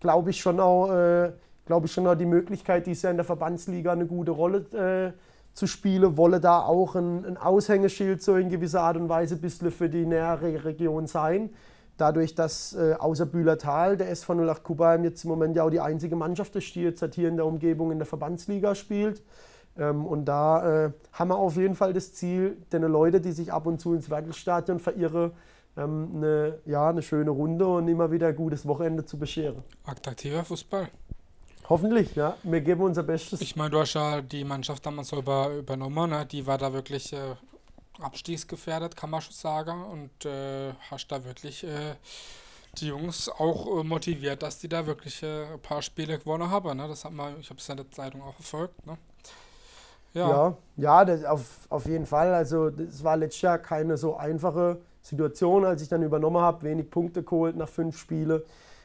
glaube 0.00 0.30
ich 0.30 0.40
schon 0.40 0.60
auch, 0.60 0.90
äh, 0.90 1.32
glaube 1.66 1.86
ich 1.86 1.92
schon 1.92 2.06
auch 2.06 2.14
die 2.14 2.26
Möglichkeit, 2.26 2.86
dieses 2.86 3.02
Jahr 3.02 3.10
in 3.10 3.18
der 3.18 3.26
Verbandsliga 3.26 3.92
eine 3.92 4.06
gute 4.06 4.30
Rolle 4.30 5.12
äh, 5.14 5.18
zu 5.52 5.66
spielen, 5.66 6.16
wolle 6.16 6.40
da 6.40 6.60
auch 6.60 6.94
ein, 6.94 7.24
ein, 7.24 7.36
Aushängeschild 7.36 8.22
so 8.22 8.36
in 8.36 8.48
gewisser 8.48 8.82
Art 8.82 8.96
und 8.96 9.08
Weise 9.08 9.34
ein 9.34 9.40
bisschen 9.40 9.70
für 9.72 9.88
die 9.88 10.06
nähere 10.06 10.64
Region 10.64 11.06
sein. 11.06 11.50
Dadurch, 11.98 12.34
dass 12.34 12.74
äh, 12.74 12.94
außer 12.98 13.26
Bühlertal 13.26 13.96
der 13.96 14.10
SV 14.10 14.34
08 14.48 14.62
Kubaheim 14.62 15.04
jetzt 15.04 15.24
im 15.24 15.30
Moment 15.30 15.56
ja 15.56 15.64
auch 15.64 15.70
die 15.70 15.80
einzige 15.80 16.16
Mannschaft 16.16 16.56
ist, 16.56 16.74
die 16.74 16.82
jetzt 16.82 17.04
hier 17.14 17.28
in 17.28 17.36
der 17.36 17.44
Umgebung 17.44 17.90
in 17.90 17.98
der 17.98 18.06
Verbandsliga 18.06 18.74
spielt. 18.74 19.22
Ähm, 19.76 20.06
und 20.06 20.24
da 20.24 20.86
äh, 20.86 20.92
haben 21.12 21.28
wir 21.28 21.36
auf 21.36 21.56
jeden 21.56 21.74
Fall 21.74 21.92
das 21.92 22.14
Ziel, 22.14 22.56
den 22.72 22.82
Leute, 22.82 23.20
die 23.20 23.32
sich 23.32 23.52
ab 23.52 23.66
und 23.66 23.80
zu 23.80 23.94
ins 23.94 24.08
Werkelstadion 24.08 24.80
verirren, 24.80 25.32
ähm, 25.76 26.10
eine, 26.16 26.58
ja, 26.66 26.88
eine 26.88 27.02
schöne 27.02 27.30
Runde 27.30 27.66
und 27.66 27.88
immer 27.88 28.10
wieder 28.10 28.28
ein 28.28 28.36
gutes 28.36 28.66
Wochenende 28.66 29.04
zu 29.04 29.18
bescheren. 29.18 29.62
Attraktiver 29.84 30.44
Fußball. 30.44 30.88
Hoffentlich, 31.68 32.14
ja. 32.14 32.36
Wir 32.44 32.62
geben 32.62 32.82
unser 32.82 33.02
Bestes. 33.02 33.40
Ich 33.42 33.54
meine, 33.54 33.70
du 33.70 33.78
hast 33.78 33.92
ja 33.92 34.22
die 34.22 34.42
Mannschaft 34.42 34.86
damals 34.86 35.08
so 35.08 35.18
über, 35.18 35.50
übernommen, 35.50 36.10
ne? 36.10 36.24
die 36.24 36.46
war 36.46 36.56
da 36.56 36.72
wirklich 36.72 37.12
äh, 37.12 37.16
abstiegsgefährdet, 38.00 38.96
kann 38.96 39.10
man 39.10 39.20
schon 39.20 39.34
sagen. 39.34 39.84
Und 39.84 40.24
äh, 40.24 40.72
hast 40.90 41.08
da 41.08 41.24
wirklich 41.24 41.64
äh, 41.64 41.94
die 42.78 42.88
Jungs 42.88 43.28
auch 43.28 43.80
äh, 43.80 43.84
motiviert, 43.84 44.42
dass 44.42 44.58
die 44.58 44.68
da 44.68 44.86
wirklich 44.86 45.22
äh, 45.22 45.44
ein 45.52 45.60
paar 45.60 45.82
Spiele 45.82 46.18
gewonnen 46.18 46.50
haben. 46.50 46.76
Ne? 46.76 46.88
Das 46.88 47.04
hat 47.04 47.12
man, 47.12 47.38
ich 47.40 47.50
habe 47.50 47.58
es 47.58 47.68
in 47.68 47.76
der 47.76 47.90
Zeitung 47.90 48.22
auch 48.22 48.34
verfolgt. 48.34 48.86
Ne? 48.86 48.96
Ja, 50.14 50.28
ja, 50.28 50.56
ja 50.76 51.04
das 51.04 51.24
auf, 51.24 51.44
auf 51.68 51.86
jeden 51.86 52.06
Fall. 52.06 52.34
Also 52.34 52.68
es 52.68 53.02
war 53.02 53.16
letztes 53.16 53.42
Jahr 53.42 53.58
keine 53.58 53.96
so 53.96 54.16
einfache 54.16 54.78
Situation, 55.02 55.64
als 55.64 55.82
ich 55.82 55.88
dann 55.88 56.02
übernommen 56.02 56.40
habe. 56.40 56.62
Wenig 56.62 56.90
Punkte 56.90 57.22
geholt 57.22 57.56
nach 57.56 57.68
fünf 57.68 57.98
Spielen. 57.98 58.42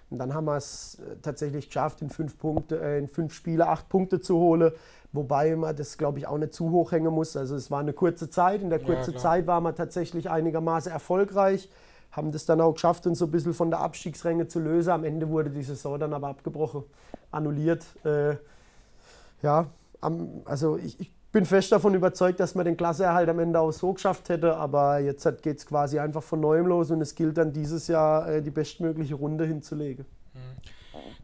Und 0.10 0.20
dann 0.20 0.34
haben 0.34 0.46
wir 0.46 0.58
es 0.58 1.00
äh, 1.00 1.16
tatsächlich 1.22 1.68
geschafft, 1.68 2.02
in 2.02 2.10
fünf, 2.10 2.38
Punkte, 2.38 2.80
äh, 2.80 3.00
in 3.00 3.08
fünf 3.08 3.34
Spiele 3.34 3.68
acht 3.68 3.90
Punkte 3.90 4.22
zu 4.22 4.36
holen. 4.38 4.72
Wobei 5.14 5.56
man 5.56 5.76
das, 5.76 6.00
glaube 6.00 6.18
ich, 6.18 6.28
auch 6.28 6.40
nicht 6.40 6.54
zu 6.54 6.72
hoch 6.72 6.92
hängen 6.92 7.14
muss. 7.14 7.38
Also 7.38 7.56
es 7.56 7.70
war 7.70 7.80
eine 7.80 7.94
kurze 7.94 8.32
Zeit. 8.32 8.64
In 8.64 8.72
der 8.72 8.80
kurzen 8.80 9.14
ja, 9.14 9.20
Zeit 9.20 9.46
war 9.46 9.62
man 9.62 9.76
tatsächlich 9.76 10.30
einigermaßen 10.30 10.92
erfolgreich. 10.92 11.70
Haben 12.12 12.32
das 12.32 12.46
dann 12.46 12.60
auch 12.60 12.74
geschafft, 12.74 13.06
uns 13.06 13.20
so 13.20 13.26
ein 13.26 13.32
bisschen 13.32 13.54
von 13.54 13.70
der 13.70 13.80
Abstiegsränge 13.80 14.48
zu 14.48 14.60
lösen. 14.60 14.90
Am 14.90 15.04
Ende 15.04 15.30
wurde 15.30 15.52
die 15.52 15.62
Saison 15.62 16.00
dann 16.00 16.14
aber 16.14 16.30
abgebrochen, 16.30 16.84
annulliert. 17.32 17.86
Äh, 18.04 18.38
ja, 19.44 19.68
am, 20.02 20.42
also 20.46 20.78
ich, 20.78 21.00
ich 21.00 21.12
bin 21.32 21.46
fest 21.46 21.72
davon 21.72 21.94
überzeugt, 21.94 22.40
dass 22.40 22.56
man 22.56 22.66
den 22.66 22.78
Klasseerhalt 22.78 23.30
am 23.30 23.38
Ende 23.38 23.60
auch 23.60 23.72
so 23.72 23.94
geschafft 23.94 24.30
hätte, 24.30 24.56
aber 24.56 24.98
jetzt 25.00 25.28
geht 25.44 25.58
es 25.58 25.66
quasi 25.66 26.00
einfach 26.00 26.24
von 26.24 26.40
neuem 26.40 26.66
los 26.66 26.90
und 26.90 27.02
es 27.02 27.14
gilt 27.14 27.38
dann 27.38 27.54
dieses 27.54 27.88
Jahr 27.88 28.28
äh, 28.30 28.42
die 28.42 28.52
bestmögliche 28.52 29.16
Runde 29.16 29.46
hinzulegen. 29.46 30.06
Mhm. 30.34 30.40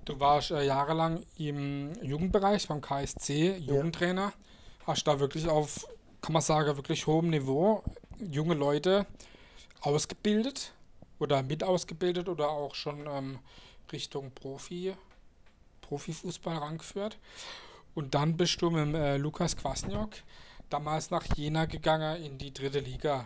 Du 0.05 0.19
warst 0.19 0.51
äh, 0.51 0.63
jahrelang 0.63 1.23
im 1.37 1.93
Jugendbereich 2.03 2.67
beim 2.67 2.81
KSC, 2.81 3.57
Jugendtrainer. 3.57 4.21
Ja. 4.21 4.33
Hast 4.87 5.03
da 5.05 5.19
wirklich 5.19 5.47
auf, 5.47 5.87
kann 6.21 6.33
man 6.33 6.41
sagen, 6.41 6.75
wirklich 6.75 7.05
hohem 7.07 7.29
Niveau 7.29 7.83
junge 8.19 8.55
Leute 8.55 9.05
ausgebildet 9.81 10.73
oder 11.19 11.43
mit 11.43 11.63
ausgebildet 11.63 12.27
oder 12.27 12.49
auch 12.49 12.75
schon 12.75 13.07
ähm, 13.07 13.39
Richtung 13.91 14.31
Profi, 14.31 14.93
Profifußball 15.81 16.57
rangeführt. 16.57 17.17
Und 17.95 18.15
dann 18.15 18.37
bist 18.37 18.61
du 18.61 18.69
mit 18.69 18.95
äh, 18.95 19.17
Lukas 19.17 19.55
Kwasniok 19.57 20.11
damals 20.69 21.09
nach 21.09 21.25
Jena 21.35 21.65
gegangen 21.65 22.23
in 22.23 22.37
die 22.37 22.53
dritte 22.53 22.79
Liga. 22.79 23.25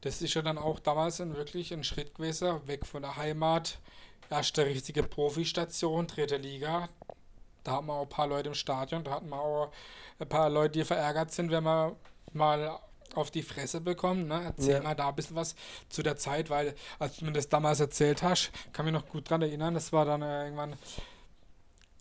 Das 0.00 0.20
ist 0.20 0.34
ja 0.34 0.42
dann 0.42 0.58
auch 0.58 0.80
damals 0.80 1.20
ein, 1.20 1.34
wirklich 1.34 1.72
ein 1.72 1.84
Schritt 1.84 2.14
gewesen, 2.14 2.66
weg 2.66 2.84
von 2.84 3.02
der 3.02 3.16
Heimat. 3.16 3.78
Erste 4.30 4.66
richtige 4.66 5.02
Profistation, 5.02 6.06
dritte 6.06 6.36
Liga. 6.36 6.88
Da 7.62 7.72
hatten 7.72 7.86
wir 7.86 7.94
auch 7.94 8.02
ein 8.02 8.08
paar 8.08 8.26
Leute 8.26 8.48
im 8.48 8.54
Stadion, 8.54 9.04
da 9.04 9.12
hatten 9.12 9.28
wir 9.28 9.40
auch 9.40 9.72
ein 10.18 10.28
paar 10.28 10.50
Leute, 10.50 10.78
die 10.78 10.84
verärgert 10.84 11.32
sind, 11.32 11.50
wenn 11.50 11.64
man 11.64 11.96
mal 12.32 12.78
auf 13.14 13.30
die 13.30 13.42
Fresse 13.42 13.80
bekommen. 13.80 14.28
Ne? 14.28 14.42
Erzähl 14.44 14.74
ja. 14.74 14.82
mal 14.82 14.94
da 14.94 15.08
ein 15.08 15.14
bisschen 15.14 15.36
was 15.36 15.54
zu 15.88 16.02
der 16.02 16.16
Zeit, 16.16 16.50
weil 16.50 16.74
als 16.98 17.16
du 17.16 17.24
mir 17.24 17.32
das 17.32 17.48
damals 17.48 17.80
erzählt 17.80 18.22
hast, 18.22 18.50
kann 18.72 18.84
mich 18.84 18.94
noch 18.94 19.06
gut 19.06 19.28
dran 19.30 19.42
erinnern, 19.42 19.74
das 19.74 19.92
war 19.92 20.04
dann 20.04 20.22
äh, 20.22 20.44
irgendwann 20.44 20.76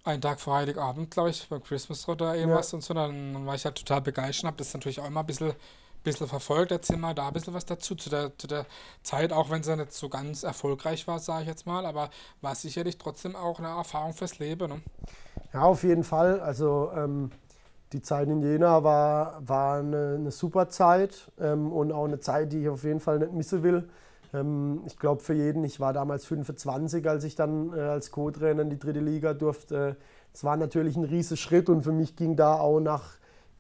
einen 0.04 0.22
Tag 0.22 0.42
vor 0.42 0.56
Heiligabend, 0.56 1.12
glaube 1.12 1.30
ich, 1.30 1.48
beim 1.48 1.64
Christmas 1.64 2.08
oder 2.10 2.36
irgendwas 2.36 2.72
ja. 2.72 2.76
und 2.76 2.82
so. 2.82 2.94
Dann, 2.94 3.34
dann 3.34 3.46
war 3.46 3.56
ich 3.56 3.64
halt 3.66 3.76
total 3.76 4.02
begeistert, 4.02 4.48
habe 4.48 4.58
das 4.58 4.74
natürlich 4.74 5.00
auch 5.00 5.08
immer 5.08 5.22
ein 5.22 5.26
bisschen, 5.26 5.54
bisschen 6.04 6.28
verfolgt. 6.28 6.72
Erzähl 6.72 6.98
mal 6.98 7.14
da 7.14 7.28
ein 7.28 7.34
bisschen 7.34 7.54
was 7.54 7.66
dazu, 7.66 7.96
zu 7.96 8.10
der, 8.10 8.38
zu 8.38 8.48
der 8.48 8.66
Zeit, 9.02 9.34
auch 9.34 9.50
wenn 9.50 9.64
sie 9.64 9.76
nicht 9.76 9.94
so 9.94 10.10
ganz 10.10 10.44
erfolgreich 10.44 11.08
war, 11.08 11.20
sage 11.20 11.44
ich 11.44 11.48
jetzt 11.48 11.66
mal, 11.66 11.86
aber 11.86 12.10
war 12.42 12.56
sicherlich 12.56 12.98
trotzdem 12.98 13.36
auch 13.36 13.60
eine 13.60 13.70
Erfahrung 13.70 14.14
fürs 14.14 14.40
Leben. 14.40 14.70
Ne? 14.70 14.82
Ja, 15.54 15.62
auf 15.64 15.84
jeden 15.84 16.04
Fall. 16.04 16.40
Also 16.40 16.92
ähm, 16.96 17.32
die 17.94 18.02
Zeit 18.02 18.28
in 18.28 18.42
Jena 18.42 18.84
war, 18.84 19.48
war 19.48 19.80
eine, 19.80 20.16
eine 20.16 20.32
super 20.32 20.70
Zeit 20.70 21.32
ähm, 21.40 21.72
und 21.72 21.92
auch 21.92 22.06
eine 22.06 22.20
Zeit, 22.20 22.52
die 22.52 22.62
ich 22.62 22.70
auf 22.70 22.84
jeden 22.84 23.00
Fall 23.00 23.20
nicht 23.20 23.34
missen 23.34 23.64
will. 23.64 23.88
Ähm, 24.34 24.82
ich 24.86 24.98
glaube 24.98 25.22
für 25.22 25.34
jeden, 25.34 25.64
ich 25.64 25.80
war 25.80 25.94
damals 25.94 26.26
25, 26.26 27.08
als 27.08 27.24
ich 27.24 27.36
dann 27.36 27.72
äh, 27.74 27.80
als 27.80 28.12
Co-Trainer 28.12 28.64
in 28.64 28.70
die 28.70 28.80
dritte 28.80 29.00
Liga 29.00 29.34
durfte. 29.34 29.96
Es 30.34 30.44
war 30.44 30.58
natürlich 30.58 30.96
ein 30.96 31.04
riesiger 31.04 31.38
Schritt 31.38 31.70
und 31.70 31.84
für 31.84 31.92
mich 31.92 32.16
ging 32.16 32.36
da 32.36 32.56
auch 32.56 32.80
nach 32.80 33.04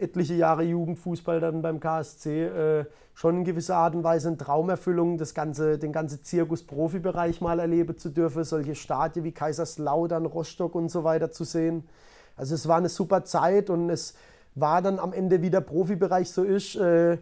etliche 0.03 0.35
Jahre 0.35 0.63
Jugendfußball 0.63 1.39
dann 1.39 1.61
beim 1.61 1.79
KSC 1.79 2.45
äh, 2.45 2.85
schon 3.13 3.37
in 3.37 3.43
gewisser 3.43 3.77
Art 3.77 3.95
und 3.95 4.03
Weise 4.03 4.27
eine 4.27 4.37
Traumerfüllung, 4.37 5.17
das 5.17 5.33
ganze, 5.33 5.77
den 5.77 5.91
ganzen 5.91 6.23
Zirkus-Profibereich 6.23 7.41
mal 7.41 7.59
erleben 7.59 7.97
zu 7.97 8.09
dürfen, 8.09 8.43
solche 8.43 8.75
Stadien 8.75 9.23
wie 9.23 9.31
Kaiserslautern, 9.31 10.25
Rostock 10.25 10.75
und 10.75 10.89
so 10.89 11.03
weiter 11.03 11.31
zu 11.31 11.43
sehen. 11.43 11.87
Also 12.35 12.55
es 12.55 12.67
war 12.67 12.77
eine 12.77 12.89
super 12.89 13.23
Zeit 13.23 13.69
und 13.69 13.89
es 13.89 14.15
war 14.55 14.81
dann 14.81 14.99
am 14.99 15.13
Ende, 15.13 15.41
wie 15.41 15.49
der 15.49 15.61
Profibereich 15.61 16.29
so 16.29 16.43
ist, 16.43 16.75
äh, 16.75 17.17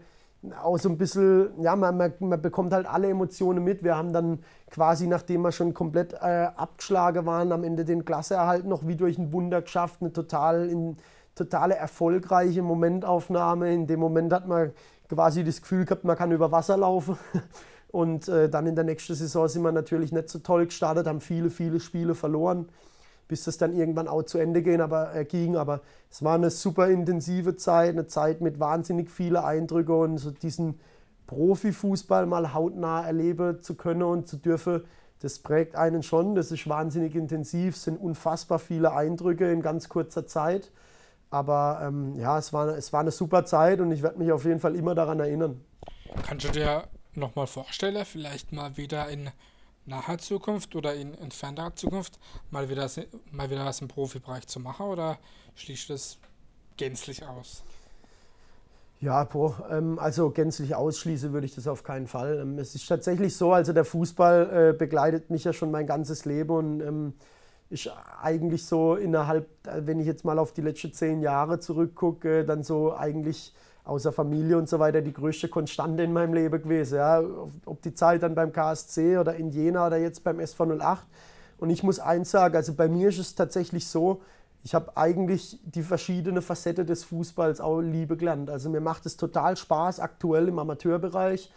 auch 0.62 0.80
so 0.80 0.90
ein 0.90 0.98
bisschen, 0.98 1.50
ja, 1.62 1.76
man, 1.76 1.98
man, 1.98 2.14
man, 2.20 2.42
bekommt 2.42 2.74
halt 2.74 2.88
alle 2.88 3.10
Emotionen 3.10 3.64
mit. 3.64 3.84
Wir 3.84 3.96
haben 3.96 4.12
dann 4.12 4.40
quasi, 4.72 5.06
nachdem 5.06 5.42
wir 5.42 5.52
schon 5.52 5.74
komplett 5.74 6.14
äh, 6.14 6.48
abgeschlagen 6.56 7.26
waren, 7.26 7.52
am 7.52 7.64
Ende 7.64 7.86
den 7.86 8.06
Klasseerhalt 8.06 8.66
noch 8.66 8.88
wie 8.88 8.96
durch 8.96 9.20
ein 9.20 9.32
Wunder 9.34 9.62
geschafft. 9.62 10.02
Eine 10.02 10.14
total, 10.14 10.68
in, 10.68 10.98
totale 11.36 11.76
erfolgreiche 11.76 12.62
Momentaufnahme. 12.62 13.74
In 13.74 13.88
dem 13.88 14.00
Moment 14.00 14.34
hat 14.34 14.48
man 14.48 14.72
quasi 15.10 15.44
das 15.44 15.62
Gefühl 15.62 15.86
gehabt, 15.86 16.04
man 16.04 16.18
kann 16.18 16.32
über 16.32 16.52
Wasser 16.52 16.78
laufen. 16.78 17.18
Und 17.92 18.30
äh, 18.30 18.50
dann 18.50 18.68
in 18.68 18.76
der 18.76 18.86
nächsten 18.86 19.16
Saison 19.16 19.50
sind 19.50 19.64
wir 19.64 19.72
natürlich 19.74 20.14
nicht 20.14 20.30
so 20.30 20.40
toll 20.40 20.66
gestartet, 20.66 21.08
haben 21.08 21.20
viele, 21.20 21.50
viele 21.50 21.80
Spiele 21.82 22.16
verloren 22.16 22.68
bis 23.32 23.46
das 23.46 23.58
dann 23.58 23.72
irgendwann 23.72 24.10
auch 24.10 24.24
zu 24.24 24.40
Ende 24.40 24.62
gehen, 24.62 24.82
aber, 24.82 25.16
äh, 25.16 25.24
ging. 25.24 25.56
Aber 25.56 25.80
es 26.10 26.22
war 26.22 26.36
eine 26.36 26.50
super 26.50 26.90
intensive 26.90 27.56
Zeit, 27.56 27.92
eine 27.92 28.06
Zeit 28.06 28.42
mit 28.42 28.60
wahnsinnig 28.60 29.10
vielen 29.10 29.38
Eindrücken 29.38 29.96
und 29.96 30.18
so 30.18 30.32
diesen 30.32 30.82
Profifußball 31.28 32.26
mal 32.26 32.54
hautnah 32.54 33.06
erleben 33.06 33.62
zu 33.62 33.76
können 33.76 34.04
und 34.04 34.28
zu 34.28 34.36
dürfen, 34.36 34.84
das 35.22 35.40
prägt 35.40 35.78
einen 35.78 36.04
schon. 36.04 36.36
Das 36.36 36.52
ist 36.52 36.68
wahnsinnig 36.68 37.16
intensiv, 37.16 37.78
es 37.78 37.86
sind 37.86 37.96
unfassbar 37.96 38.60
viele 38.60 38.94
Eindrücke 38.94 39.50
in 39.50 39.62
ganz 39.62 39.88
kurzer 39.88 40.28
Zeit. 40.28 40.70
Aber 41.32 41.82
ähm, 41.84 42.14
ja, 42.16 42.38
es 42.38 42.54
war, 42.54 42.68
es 42.78 42.92
war 42.94 43.00
eine 43.00 43.12
super 43.12 43.46
Zeit 43.46 43.80
und 43.80 43.92
ich 43.92 44.04
werde 44.04 44.20
mich 44.20 44.32
auf 44.32 44.46
jeden 44.46 44.60
Fall 44.60 44.76
immer 44.76 44.94
daran 44.94 45.20
erinnern. 45.20 45.64
Kannst 46.24 46.46
du 46.46 46.52
dir 46.52 46.84
nochmal 47.14 47.48
vorstellen, 47.48 48.06
vielleicht 48.06 48.52
mal 48.52 48.76
wieder 48.78 49.08
in 49.10 49.32
naher 49.86 50.18
Zukunft 50.18 50.76
oder 50.76 50.94
in 50.94 51.14
entfernter 51.16 51.74
Zukunft 51.76 52.20
mal 52.52 52.70
wieder, 52.70 52.90
mal 53.32 53.50
wieder 53.50 53.66
was 53.66 53.82
im 53.82 53.88
Profibereich 53.88 54.46
zu 54.48 54.60
machen 54.60 54.86
oder 54.88 55.18
schließt 55.56 55.90
du 55.90 55.94
das 55.94 56.18
gänzlich 56.78 57.26
aus? 57.26 57.64
Ja, 59.00 59.28
ähm, 59.72 59.98
also 59.98 60.30
gänzlich 60.30 60.76
ausschließen 60.76 61.34
würde 61.34 61.48
ich 61.48 61.56
das 61.56 61.68
auf 61.68 61.84
keinen 61.84 62.08
Fall. 62.08 62.40
Ähm, 62.40 62.60
es 62.60 62.76
ist 62.76 62.88
tatsächlich 62.88 63.36
so, 63.36 63.52
also 63.52 63.74
der 63.74 63.86
Fußball 63.86 64.70
äh, 64.70 64.78
begleitet 64.78 65.32
mich 65.32 65.44
ja 65.44 65.54
schon 65.54 65.72
mein 65.72 65.88
ganzes 65.88 66.26
Leben 66.26 66.52
und 66.52 66.82
ähm, 66.82 67.14
ist 67.72 67.90
eigentlich 68.22 68.66
so 68.66 68.96
innerhalb, 68.96 69.48
wenn 69.64 70.00
ich 70.00 70.06
jetzt 70.06 70.26
mal 70.26 70.38
auf 70.40 70.52
die 70.52 70.62
letzten 70.62 70.94
zehn 70.94 71.22
Jahre 71.22 71.60
zurückgucke, 71.60 72.46
dann 72.46 72.64
so 72.64 72.94
eigentlich 72.94 73.54
außer 73.84 74.12
Familie 74.12 74.58
und 74.58 74.70
so 74.70 74.80
weiter 74.80 75.02
die 75.02 75.14
größte 75.14 75.48
Konstante 75.48 76.04
in 76.04 76.14
meinem 76.14 76.34
Leben 76.34 76.62
gewesen. 76.62 76.96
Ja. 76.96 77.24
Ob 77.66 77.82
die 77.82 77.94
Zeit 77.94 78.24
dann 78.24 78.36
beim 78.36 78.52
KSC 78.52 79.18
oder 79.18 79.36
in 79.36 79.50
Jena 79.50 79.88
oder 79.88 79.98
jetzt 79.98 80.24
beim 80.24 80.40
SV 80.40 80.78
08. 80.80 81.06
Und 81.58 81.70
ich 81.70 81.84
muss 81.84 82.00
eins 82.00 82.32
sagen, 82.32 82.56
also 82.56 82.74
bei 82.74 82.88
mir 82.88 83.10
ist 83.10 83.20
es 83.20 83.36
tatsächlich 83.36 83.88
so, 83.88 84.22
ich 84.64 84.76
habe 84.76 84.96
eigentlich 84.96 85.60
die 85.64 85.82
verschiedenen 85.82 86.42
Facetten 86.42 86.86
des 86.86 87.04
Fußballs 87.04 87.62
auch 87.62 87.80
Liebe 87.82 88.18
gelernt. 88.18 88.50
Also 88.50 88.70
mir 88.70 88.82
macht 88.82 89.06
es 89.06 89.18
total 89.18 89.58
Spaß, 89.58 90.00
aktuell 90.00 90.48
im 90.48 90.60
Amateurbereich, 90.60 91.52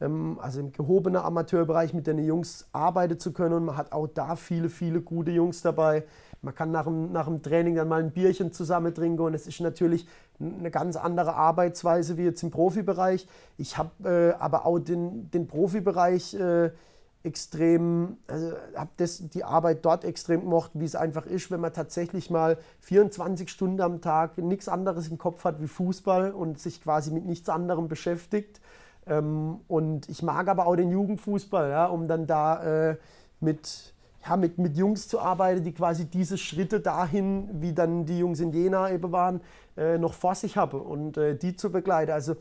also 0.00 0.60
im 0.60 0.72
gehobenen 0.72 1.20
Amateurbereich 1.20 1.92
mit 1.92 2.06
den 2.06 2.18
Jungs 2.18 2.66
arbeiten 2.72 3.18
zu 3.18 3.32
können. 3.32 3.54
Und 3.54 3.64
man 3.66 3.76
hat 3.76 3.92
auch 3.92 4.06
da 4.06 4.36
viele, 4.36 4.68
viele 4.68 5.00
gute 5.00 5.30
Jungs 5.30 5.62
dabei. 5.62 6.04
Man 6.42 6.54
kann 6.54 6.70
nach 6.70 6.84
dem, 6.84 7.12
nach 7.12 7.26
dem 7.26 7.42
Training 7.42 7.74
dann 7.74 7.88
mal 7.88 8.02
ein 8.02 8.12
Bierchen 8.12 8.52
zusammen 8.52 8.94
trinken 8.94 9.20
und 9.20 9.34
es 9.34 9.46
ist 9.46 9.60
natürlich 9.60 10.06
eine 10.40 10.70
ganz 10.70 10.96
andere 10.96 11.34
Arbeitsweise 11.34 12.16
wie 12.16 12.22
jetzt 12.22 12.42
im 12.42 12.50
Profibereich. 12.50 13.28
Ich 13.58 13.76
habe 13.76 14.34
äh, 14.38 14.40
aber 14.40 14.64
auch 14.64 14.78
den, 14.78 15.30
den 15.30 15.46
Profibereich 15.46 16.32
äh, 16.32 16.70
extrem, 17.22 18.16
also 18.26 18.52
habe 18.74 18.90
die 18.98 19.44
Arbeit 19.44 19.84
dort 19.84 20.04
extrem 20.04 20.40
gemocht, 20.40 20.70
wie 20.72 20.86
es 20.86 20.94
einfach 20.94 21.26
ist, 21.26 21.50
wenn 21.50 21.60
man 21.60 21.74
tatsächlich 21.74 22.30
mal 22.30 22.56
24 22.80 23.50
Stunden 23.50 23.82
am 23.82 24.00
Tag 24.00 24.38
nichts 24.38 24.68
anderes 24.68 25.08
im 25.08 25.18
Kopf 25.18 25.44
hat 25.44 25.60
wie 25.60 25.68
Fußball 25.68 26.32
und 26.32 26.58
sich 26.58 26.82
quasi 26.82 27.10
mit 27.10 27.26
nichts 27.26 27.50
anderem 27.50 27.88
beschäftigt. 27.88 28.60
Ähm, 29.06 29.60
und 29.68 30.08
ich 30.08 30.22
mag 30.22 30.48
aber 30.48 30.66
auch 30.66 30.76
den 30.76 30.90
Jugendfußball, 30.90 31.70
ja, 31.70 31.86
um 31.86 32.08
dann 32.08 32.26
da 32.26 32.90
äh, 32.90 32.96
mit, 33.40 33.94
ja, 34.26 34.36
mit, 34.36 34.58
mit 34.58 34.76
Jungs 34.76 35.08
zu 35.08 35.20
arbeiten, 35.20 35.64
die 35.64 35.72
quasi 35.72 36.04
diese 36.06 36.38
Schritte 36.38 36.80
dahin, 36.80 37.48
wie 37.60 37.72
dann 37.72 38.04
die 38.04 38.18
Jungs 38.18 38.40
in 38.40 38.52
Jena 38.52 38.90
eben 38.90 39.12
waren, 39.12 39.40
äh, 39.76 39.98
noch 39.98 40.14
vor 40.14 40.34
sich 40.34 40.56
haben 40.56 40.80
und 40.80 41.16
äh, 41.16 41.36
die 41.36 41.56
zu 41.56 41.70
begleiten. 41.70 42.12
Also 42.12 42.36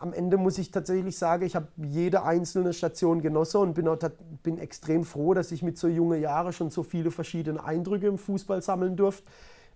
am 0.00 0.12
Ende 0.12 0.36
muss 0.36 0.58
ich 0.58 0.70
tatsächlich 0.70 1.16
sagen, 1.16 1.44
ich 1.44 1.56
habe 1.56 1.68
jede 1.76 2.22
einzelne 2.22 2.72
Station 2.72 3.22
genossen 3.22 3.60
und 3.60 3.74
bin, 3.74 3.88
auch, 3.88 3.98
bin 4.42 4.58
extrem 4.58 5.04
froh, 5.04 5.34
dass 5.34 5.52
ich 5.52 5.62
mit 5.62 5.78
so 5.78 5.88
jungen 5.88 6.20
Jahren 6.20 6.52
schon 6.52 6.70
so 6.70 6.82
viele 6.82 7.10
verschiedene 7.10 7.64
Eindrücke 7.64 8.06
im 8.06 8.18
Fußball 8.18 8.62
sammeln 8.62 8.96
durfte. 8.96 9.24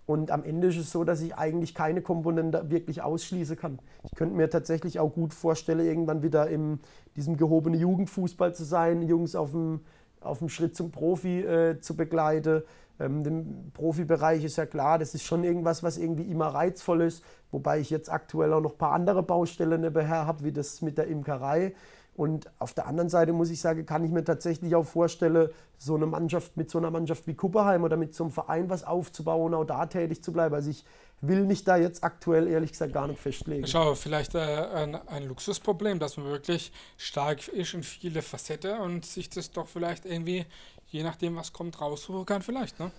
Und 0.06 0.30
am 0.30 0.44
Ende 0.44 0.68
ist 0.68 0.76
es 0.76 0.92
so, 0.92 1.02
dass 1.04 1.22
ich 1.22 1.34
eigentlich 1.34 1.74
keine 1.74 2.02
Komponente 2.02 2.70
wirklich 2.70 3.02
ausschließen 3.02 3.56
kann. 3.56 3.78
Ich 4.02 4.14
könnte 4.14 4.36
mir 4.36 4.50
tatsächlich 4.50 5.00
auch 5.00 5.12
gut 5.12 5.32
vorstellen, 5.32 5.80
irgendwann 5.80 6.22
wieder 6.22 6.48
in 6.48 6.80
diesem 7.16 7.36
gehobenen 7.36 7.80
Jugendfußball 7.80 8.54
zu 8.54 8.64
sein, 8.64 9.02
Jungs 9.02 9.34
auf 9.34 9.52
dem, 9.52 9.80
auf 10.20 10.40
dem 10.40 10.50
Schritt 10.50 10.76
zum 10.76 10.90
Profi 10.90 11.40
äh, 11.40 11.80
zu 11.80 11.96
begleiten. 11.96 12.62
Ähm, 13.00 13.24
Im 13.24 13.70
Profibereich 13.72 14.44
ist 14.44 14.56
ja 14.56 14.66
klar, 14.66 14.98
das 14.98 15.14
ist 15.14 15.24
schon 15.24 15.42
irgendwas, 15.42 15.82
was 15.82 15.96
irgendwie 15.96 16.30
immer 16.30 16.48
reizvoll 16.48 17.00
ist, 17.02 17.24
wobei 17.50 17.80
ich 17.80 17.88
jetzt 17.88 18.12
aktuell 18.12 18.52
auch 18.52 18.60
noch 18.60 18.72
ein 18.72 18.78
paar 18.78 18.92
andere 18.92 19.22
Baustellen 19.22 19.80
nebenher 19.80 20.26
habe, 20.26 20.44
wie 20.44 20.52
das 20.52 20.82
mit 20.82 20.98
der 20.98 21.06
Imkerei. 21.06 21.74
Und 22.16 22.48
auf 22.60 22.74
der 22.74 22.86
anderen 22.86 23.08
Seite 23.08 23.32
muss 23.32 23.50
ich 23.50 23.60
sagen, 23.60 23.86
kann 23.86 24.04
ich 24.04 24.10
mir 24.12 24.22
tatsächlich 24.22 24.74
auch 24.76 24.84
vorstellen, 24.84 25.48
so 25.78 25.96
eine 25.96 26.06
Mannschaft 26.06 26.56
mit 26.56 26.70
so 26.70 26.78
einer 26.78 26.90
Mannschaft 26.90 27.26
wie 27.26 27.34
Kupperheim 27.34 27.82
oder 27.82 27.96
mit 27.96 28.14
so 28.14 28.24
einem 28.24 28.30
Verein 28.30 28.70
was 28.70 28.84
aufzubauen, 28.84 29.52
auch 29.52 29.64
da 29.64 29.86
tätig 29.86 30.22
zu 30.22 30.32
bleiben. 30.32 30.54
Also 30.54 30.70
ich 30.70 30.84
will 31.20 31.44
mich 31.44 31.64
da 31.64 31.76
jetzt 31.76 32.04
aktuell 32.04 32.46
ehrlich 32.46 32.72
gesagt 32.72 32.92
gar 32.92 33.08
nicht 33.08 33.20
festlegen. 33.20 33.66
Schau, 33.66 33.94
vielleicht 33.94 34.34
äh, 34.34 34.38
ein, 34.38 34.94
ein, 34.94 35.26
Luxusproblem, 35.26 35.98
dass 35.98 36.16
man 36.16 36.26
wirklich 36.26 36.72
stark 36.96 37.48
ist 37.48 37.74
in 37.74 37.82
viele 37.82 38.22
Facetten 38.22 38.78
und 38.80 39.04
sich 39.04 39.28
das 39.30 39.50
doch 39.50 39.66
vielleicht 39.66 40.04
irgendwie, 40.04 40.46
je 40.86 41.02
nachdem 41.02 41.36
was 41.36 41.52
kommt, 41.52 41.80
raussuchen 41.80 42.26
kann 42.26 42.42
vielleicht, 42.42 42.78
ne? 42.78 42.90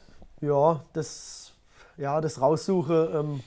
Ja, 0.41 0.84
das, 0.93 1.54
ja, 1.97 2.19
das 2.19 2.41
Raussuchen, 2.41 3.08
ähm, 3.13 3.43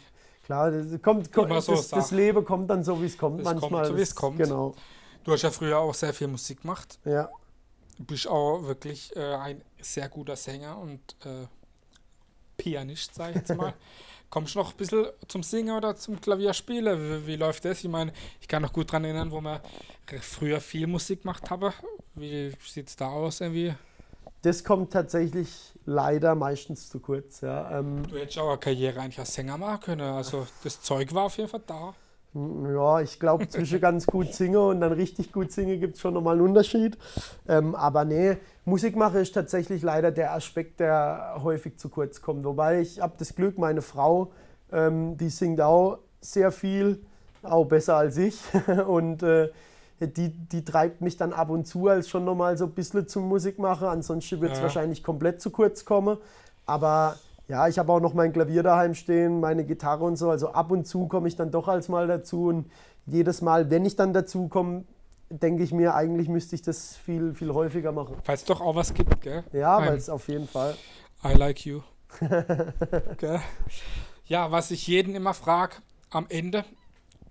klar, 0.47 0.71
das, 0.71 0.87
kommt, 1.03 1.33
kommt 1.33 1.63
so 1.63 1.75
das, 1.75 1.89
das, 1.89 2.11
Leben 2.11 2.45
kommt 2.45 2.71
dann 2.71 2.83
so, 2.83 3.01
wie 3.03 3.07
es 3.07 3.19
kommt 3.19 3.41
das 3.41 3.45
manchmal. 3.45 3.83
Kommt, 3.83 3.87
so 3.87 3.97
wie 3.97 4.03
es 4.03 4.15
kommt. 4.15 4.39
Genau. 4.39 4.75
Du 5.29 5.35
hast 5.35 5.43
ja 5.43 5.51
früher 5.51 5.79
auch 5.79 5.93
sehr 5.93 6.15
viel 6.15 6.27
Musik 6.27 6.63
gemacht. 6.63 6.99
Ja. 7.05 7.29
Du 7.99 8.05
bist 8.05 8.27
auch 8.27 8.63
wirklich 8.63 9.15
äh, 9.15 9.35
ein 9.35 9.61
sehr 9.79 10.09
guter 10.09 10.37
Sänger 10.37 10.79
und 10.79 11.01
äh, 11.23 11.47
Pianist, 12.57 13.15
sag 13.15 13.33
ich 13.33 13.37
jetzt 13.37 13.55
mal. 13.55 13.75
Kommst 14.31 14.55
du 14.55 14.61
noch 14.61 14.71
ein 14.71 14.77
bisschen 14.79 15.05
zum 15.27 15.43
Singen 15.43 15.77
oder 15.77 15.95
zum 15.97 16.19
Klavierspielen? 16.19 17.27
Wie, 17.27 17.27
wie 17.27 17.37
läuft 17.37 17.67
das? 17.67 17.85
Ich 17.85 17.91
meine, 17.91 18.15
ich 18.41 18.49
kann 18.49 18.63
noch 18.63 18.73
gut 18.73 18.89
daran 18.89 19.05
erinnern, 19.05 19.31
wo 19.31 19.43
wir 19.43 19.61
früher 20.23 20.63
viel 20.63 20.87
Musik 20.87 21.25
gemacht 21.25 21.51
haben. 21.51 21.75
Wie 22.15 22.51
sieht 22.67 22.89
es 22.89 22.97
da 22.97 23.09
aus 23.09 23.43
irgendwie? 23.43 23.75
Das 24.41 24.65
kommt 24.65 24.95
tatsächlich 24.95 25.75
leider 25.85 26.37
meistens 26.37 26.89
zu 26.89 27.01
kurz. 27.01 27.43
Ja. 27.43 27.81
Ähm, 27.81 28.03
du 28.09 28.17
hättest 28.17 28.39
auch 28.39 28.49
eine 28.49 28.57
Karriere 28.57 28.99
eigentlich 28.99 29.19
als 29.19 29.35
Sänger 29.35 29.59
machen 29.59 29.81
können. 29.83 30.11
Also 30.11 30.47
das 30.65 30.81
Zeug 30.81 31.13
war 31.13 31.25
auf 31.25 31.37
jeden 31.37 31.51
Fall 31.51 31.65
da. 31.67 31.95
Ja, 32.35 33.01
ich 33.01 33.19
glaube, 33.19 33.49
zwischen 33.49 33.81
ganz 33.81 34.07
gut 34.07 34.35
singen 34.35 34.57
und 34.57 34.81
dann 34.81 34.93
richtig 34.93 35.33
gut 35.33 35.51
singen 35.51 35.81
gibt 35.81 35.95
es 35.95 36.01
schon 36.01 36.15
nochmal 36.15 36.35
einen 36.35 36.47
Unterschied. 36.47 36.99
Ähm, 37.49 37.75
aber 37.75 38.05
nee, 38.05 38.37
Musik 38.65 38.97
mache 38.97 39.21
ist 39.21 39.33
tatsächlich 39.33 39.83
leider 39.83 40.11
der 40.11 40.35
Aspekt, 40.35 40.81
der 40.81 41.41
häufig 41.43 41.79
zu 41.79 41.89
kurz 41.89 42.21
kommt. 42.21 42.45
Wobei 42.45 42.81
ich 42.81 43.01
habe 43.01 43.15
das 43.19 43.35
Glück, 43.35 43.59
meine 43.59 43.81
Frau, 43.81 44.31
ähm, 44.73 45.17
die 45.17 45.31
singt 45.31 45.61
auch 45.61 45.99
sehr 46.21 46.53
viel, 46.53 47.01
auch 47.43 47.65
besser 47.65 47.97
als 47.97 48.19
ich. 48.19 48.39
und 48.87 49.23
äh, 49.23 49.49
die, 50.01 50.29
die 50.29 50.65
treibt 50.65 51.01
mich 51.01 51.17
dann 51.17 51.33
ab 51.33 51.51
und 51.51 51.67
zu 51.67 51.89
als 51.89 52.09
schon 52.09 52.25
nochmal 52.25 52.57
so 52.57 52.67
ein 52.67 52.73
bisschen 52.73 53.09
zum 53.09 53.27
Musik 53.27 53.59
machen. 53.59 53.89
Ansonsten 53.89 54.41
wird 54.41 54.53
es 54.53 54.59
ja. 54.59 54.65
wahrscheinlich 54.65 55.03
komplett 55.03 55.41
zu 55.41 55.51
kurz 55.51 55.85
kommen. 55.85 56.19
Aber 56.67 57.17
ja, 57.49 57.67
ich 57.67 57.79
habe 57.79 57.91
auch 57.93 58.01
noch 58.01 58.13
mein 58.13 58.33
Klavier 58.33 58.63
daheim 58.63 58.95
stehen, 58.95 59.41
meine 59.41 59.65
Gitarre 59.65 60.05
und 60.05 60.17
so. 60.17 60.31
Also 60.31 60.51
ab 60.51 60.71
und 60.71 60.87
zu 60.87 61.07
komme 61.07 61.29
ich 61.29 61.37
dann 61.37 61.51
doch 61.51 61.67
als 61.67 61.89
mal 61.89 62.07
dazu. 62.07 62.47
Und 62.47 62.71
jedes 63.07 63.41
Mal, 63.41 63.71
wenn 63.71 63.87
ich 63.87 63.97
dann 63.97 64.13
dazu 64.13 64.49
komme, 64.49 64.85
denke 65.31 65.63
ich 65.63 65.73
mir, 65.73 65.95
eigentlich 65.95 66.29
müsste 66.29 66.55
ich 66.55 66.63
das 66.63 66.97
viel, 66.97 67.35
viel 67.35 67.53
häufiger 67.53 67.91
machen. 67.91 68.17
Weil 68.27 68.35
es 68.35 68.45
doch 68.45 68.61
auch 68.61 68.75
was 68.75 68.93
gibt, 68.93 69.21
gell? 69.23 69.45
Ja, 69.53 69.79
weil 69.79 69.97
es 69.97 70.11
auf 70.11 70.29
jeden 70.29 70.47
Fall. 70.47 70.75
I 71.25 71.33
like 71.33 71.65
you. 71.65 71.81
gell? 73.19 73.41
Ja, 74.27 74.51
was 74.51 74.71
ich 74.71 74.87
jeden 74.87 75.15
immer 75.15 75.33
frage, 75.33 75.77
am 76.11 76.27
Ende, 76.29 76.67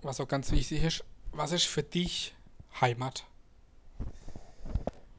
was 0.02 0.20
auch 0.20 0.28
ganz 0.28 0.52
wichtig 0.52 0.84
ist, 0.84 1.04
was 1.32 1.52
ist 1.52 1.66
für 1.66 1.84
dich 1.84 2.36
Heimat? 2.82 3.26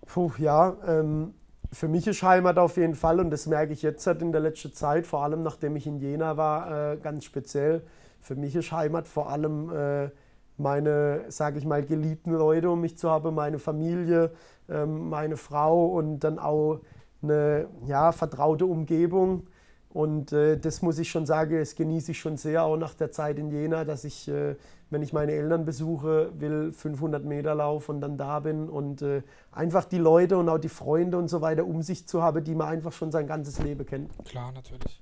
Puh, 0.07 0.33
ja, 0.39 0.77
ähm, 0.87 1.35
für 1.73 1.89
mich 1.89 2.07
ist 2.07 2.23
Heimat 2.23 2.59
auf 2.59 2.77
jeden 2.77 2.95
Fall 2.95 3.21
und 3.21 3.31
das 3.31 3.47
merke 3.47 3.73
ich 3.73 3.83
jetzt 3.83 4.07
halt 4.07 4.23
in 4.23 4.33
der 4.33 4.41
letzten 4.41 4.73
Zeit, 4.73 5.07
vor 5.07 5.23
allem 5.23 5.43
nachdem 5.43 5.77
ich 5.77 5.87
in 5.87 5.99
Jena 5.99 6.37
war, 6.37 6.93
äh, 6.93 6.97
ganz 6.97 7.25
speziell. 7.25 7.83
Für 8.21 8.37
mich 8.37 8.57
ist 8.57 8.73
Heimat 8.73 9.07
vor 9.07 9.31
allem 9.31 9.71
äh, 9.71 10.11
meine, 10.57 11.25
sage 11.29 11.59
ich 11.59 11.65
mal, 11.65 11.85
geliebten 11.85 12.33
Leute 12.33 12.71
um 12.71 12.81
mich 12.81 12.97
zu 12.99 13.11
haben, 13.11 13.35
meine 13.35 13.59
Familie, 13.59 14.33
ähm, 14.69 15.09
meine 15.09 15.37
Frau 15.37 15.87
und 15.87 16.21
dann 16.21 16.39
auch 16.39 16.81
eine 17.23 17.67
ja, 17.87 18.13
vertraute 18.13 18.67
Umgebung. 18.67 19.47
Und 19.91 20.33
äh, 20.33 20.59
das 20.59 20.83
muss 20.83 20.99
ich 20.99 21.11
schon 21.11 21.25
sagen, 21.25 21.59
das 21.59 21.75
genieße 21.75 22.13
ich 22.13 22.19
schon 22.19 22.37
sehr, 22.37 22.63
auch 22.63 22.77
nach 22.77 22.95
der 22.95 23.11
Zeit 23.11 23.39
in 23.39 23.51
Jena, 23.51 23.85
dass 23.85 24.05
ich, 24.05 24.29
äh, 24.29 24.55
wenn 24.91 25.03
ich 25.03 25.13
meine 25.13 25.33
Eltern 25.33 25.65
besuche, 25.65 26.31
will 26.39 26.73
500 26.73 27.25
Meter 27.25 27.55
laufen 27.55 27.97
und 27.97 28.01
dann 28.03 28.19
da 28.19 28.41
bin 28.41 28.69
und 28.69 29.01
äh, 29.01 29.23
einfach 29.51 29.85
die 29.85 29.99
Leute 29.99 30.37
und 30.37 30.49
auch 30.49 30.59
die 30.59 30.69
Freunde 30.69 31.17
und 31.17 31.29
so 31.29 31.41
weiter 31.41 31.67
um 31.67 31.83
sich 31.83 32.07
zu 32.07 32.23
haben, 32.23 32.45
die 32.45 32.55
man 32.55 32.69
einfach 32.69 32.93
schon 32.93 33.11
sein 33.11 33.27
ganzes 33.27 33.59
Leben 33.61 33.87
kennt. 33.87 34.13
Klar, 34.27 34.53
natürlich. 34.53 35.01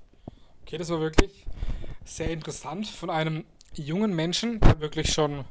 Okay, 0.61 0.77
das 0.77 0.89
war 0.89 1.01
wirklich 1.01 1.45
sehr 2.05 2.29
interessant 2.29 2.87
von 2.87 3.09
einem 3.09 3.43
jungen 3.73 4.15
Menschen, 4.15 4.59
der 4.61 4.79
wirklich 4.79 5.13
schon 5.13 5.43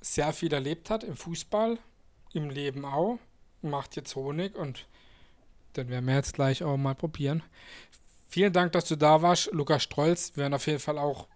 sehr 0.00 0.32
viel 0.32 0.52
erlebt 0.52 0.90
hat 0.90 1.04
im 1.04 1.16
Fußball, 1.16 1.78
im 2.32 2.50
Leben 2.50 2.84
auch, 2.84 3.18
macht 3.62 3.96
jetzt 3.96 4.14
Honig 4.14 4.56
und 4.56 4.86
dann 5.74 5.88
werden 5.88 6.06
wir 6.06 6.14
jetzt 6.14 6.34
gleich 6.34 6.62
auch 6.62 6.76
mal 6.76 6.94
probieren. 6.94 7.42
Vielen 8.28 8.52
Dank, 8.52 8.72
dass 8.72 8.84
du 8.84 8.96
da 8.96 9.22
warst, 9.22 9.50
Lukas 9.52 9.82
Strolz. 9.82 10.32
Wir 10.34 10.42
werden 10.42 10.54
auf 10.54 10.66
jeden 10.66 10.80
Fall 10.80 10.98
auch 10.98 11.26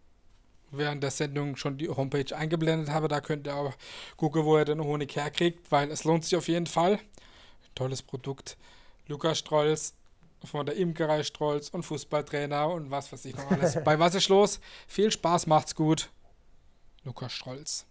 während 0.71 1.03
der 1.03 1.11
Sendung 1.11 1.57
schon 1.57 1.79
die 1.79 1.89
Homepage 1.89 2.37
eingeblendet 2.37 2.91
haben. 2.91 3.09
Da 3.09 3.21
könnt 3.23 3.47
ihr 3.47 3.55
auch 3.57 3.73
gucken, 4.17 4.45
wo 4.45 4.59
ihr 4.59 4.67
den 4.67 4.83
Honig 4.83 5.17
herkriegt, 5.17 5.73
weil 5.73 5.91
es 5.91 6.05
lohnt 6.05 6.25
sich 6.25 6.37
auf 6.37 6.49
jeden 6.49 6.67
Fall. 6.67 6.99
Tolles 7.75 8.03
Produkt. 8.03 8.59
Lukas 9.07 9.39
Strolz 9.39 9.95
von 10.45 10.67
der 10.67 10.77
Imkerei 10.77 11.23
Strolz 11.23 11.71
und 11.71 11.83
Fußballtrainer 11.83 12.69
und 12.69 12.91
was 12.91 13.11
weiß 13.11 13.25
ich 13.25 13.37
noch 13.37 13.51
alles. 13.51 13.79
Bei 13.85 13.99
Was 13.99 14.15
ist 14.15 14.29
los? 14.29 14.61
Viel 14.87 15.11
Spaß, 15.11 15.47
macht's 15.47 15.75
gut. 15.75 16.11
Lukas 17.05 17.33
Strolz. 17.33 17.87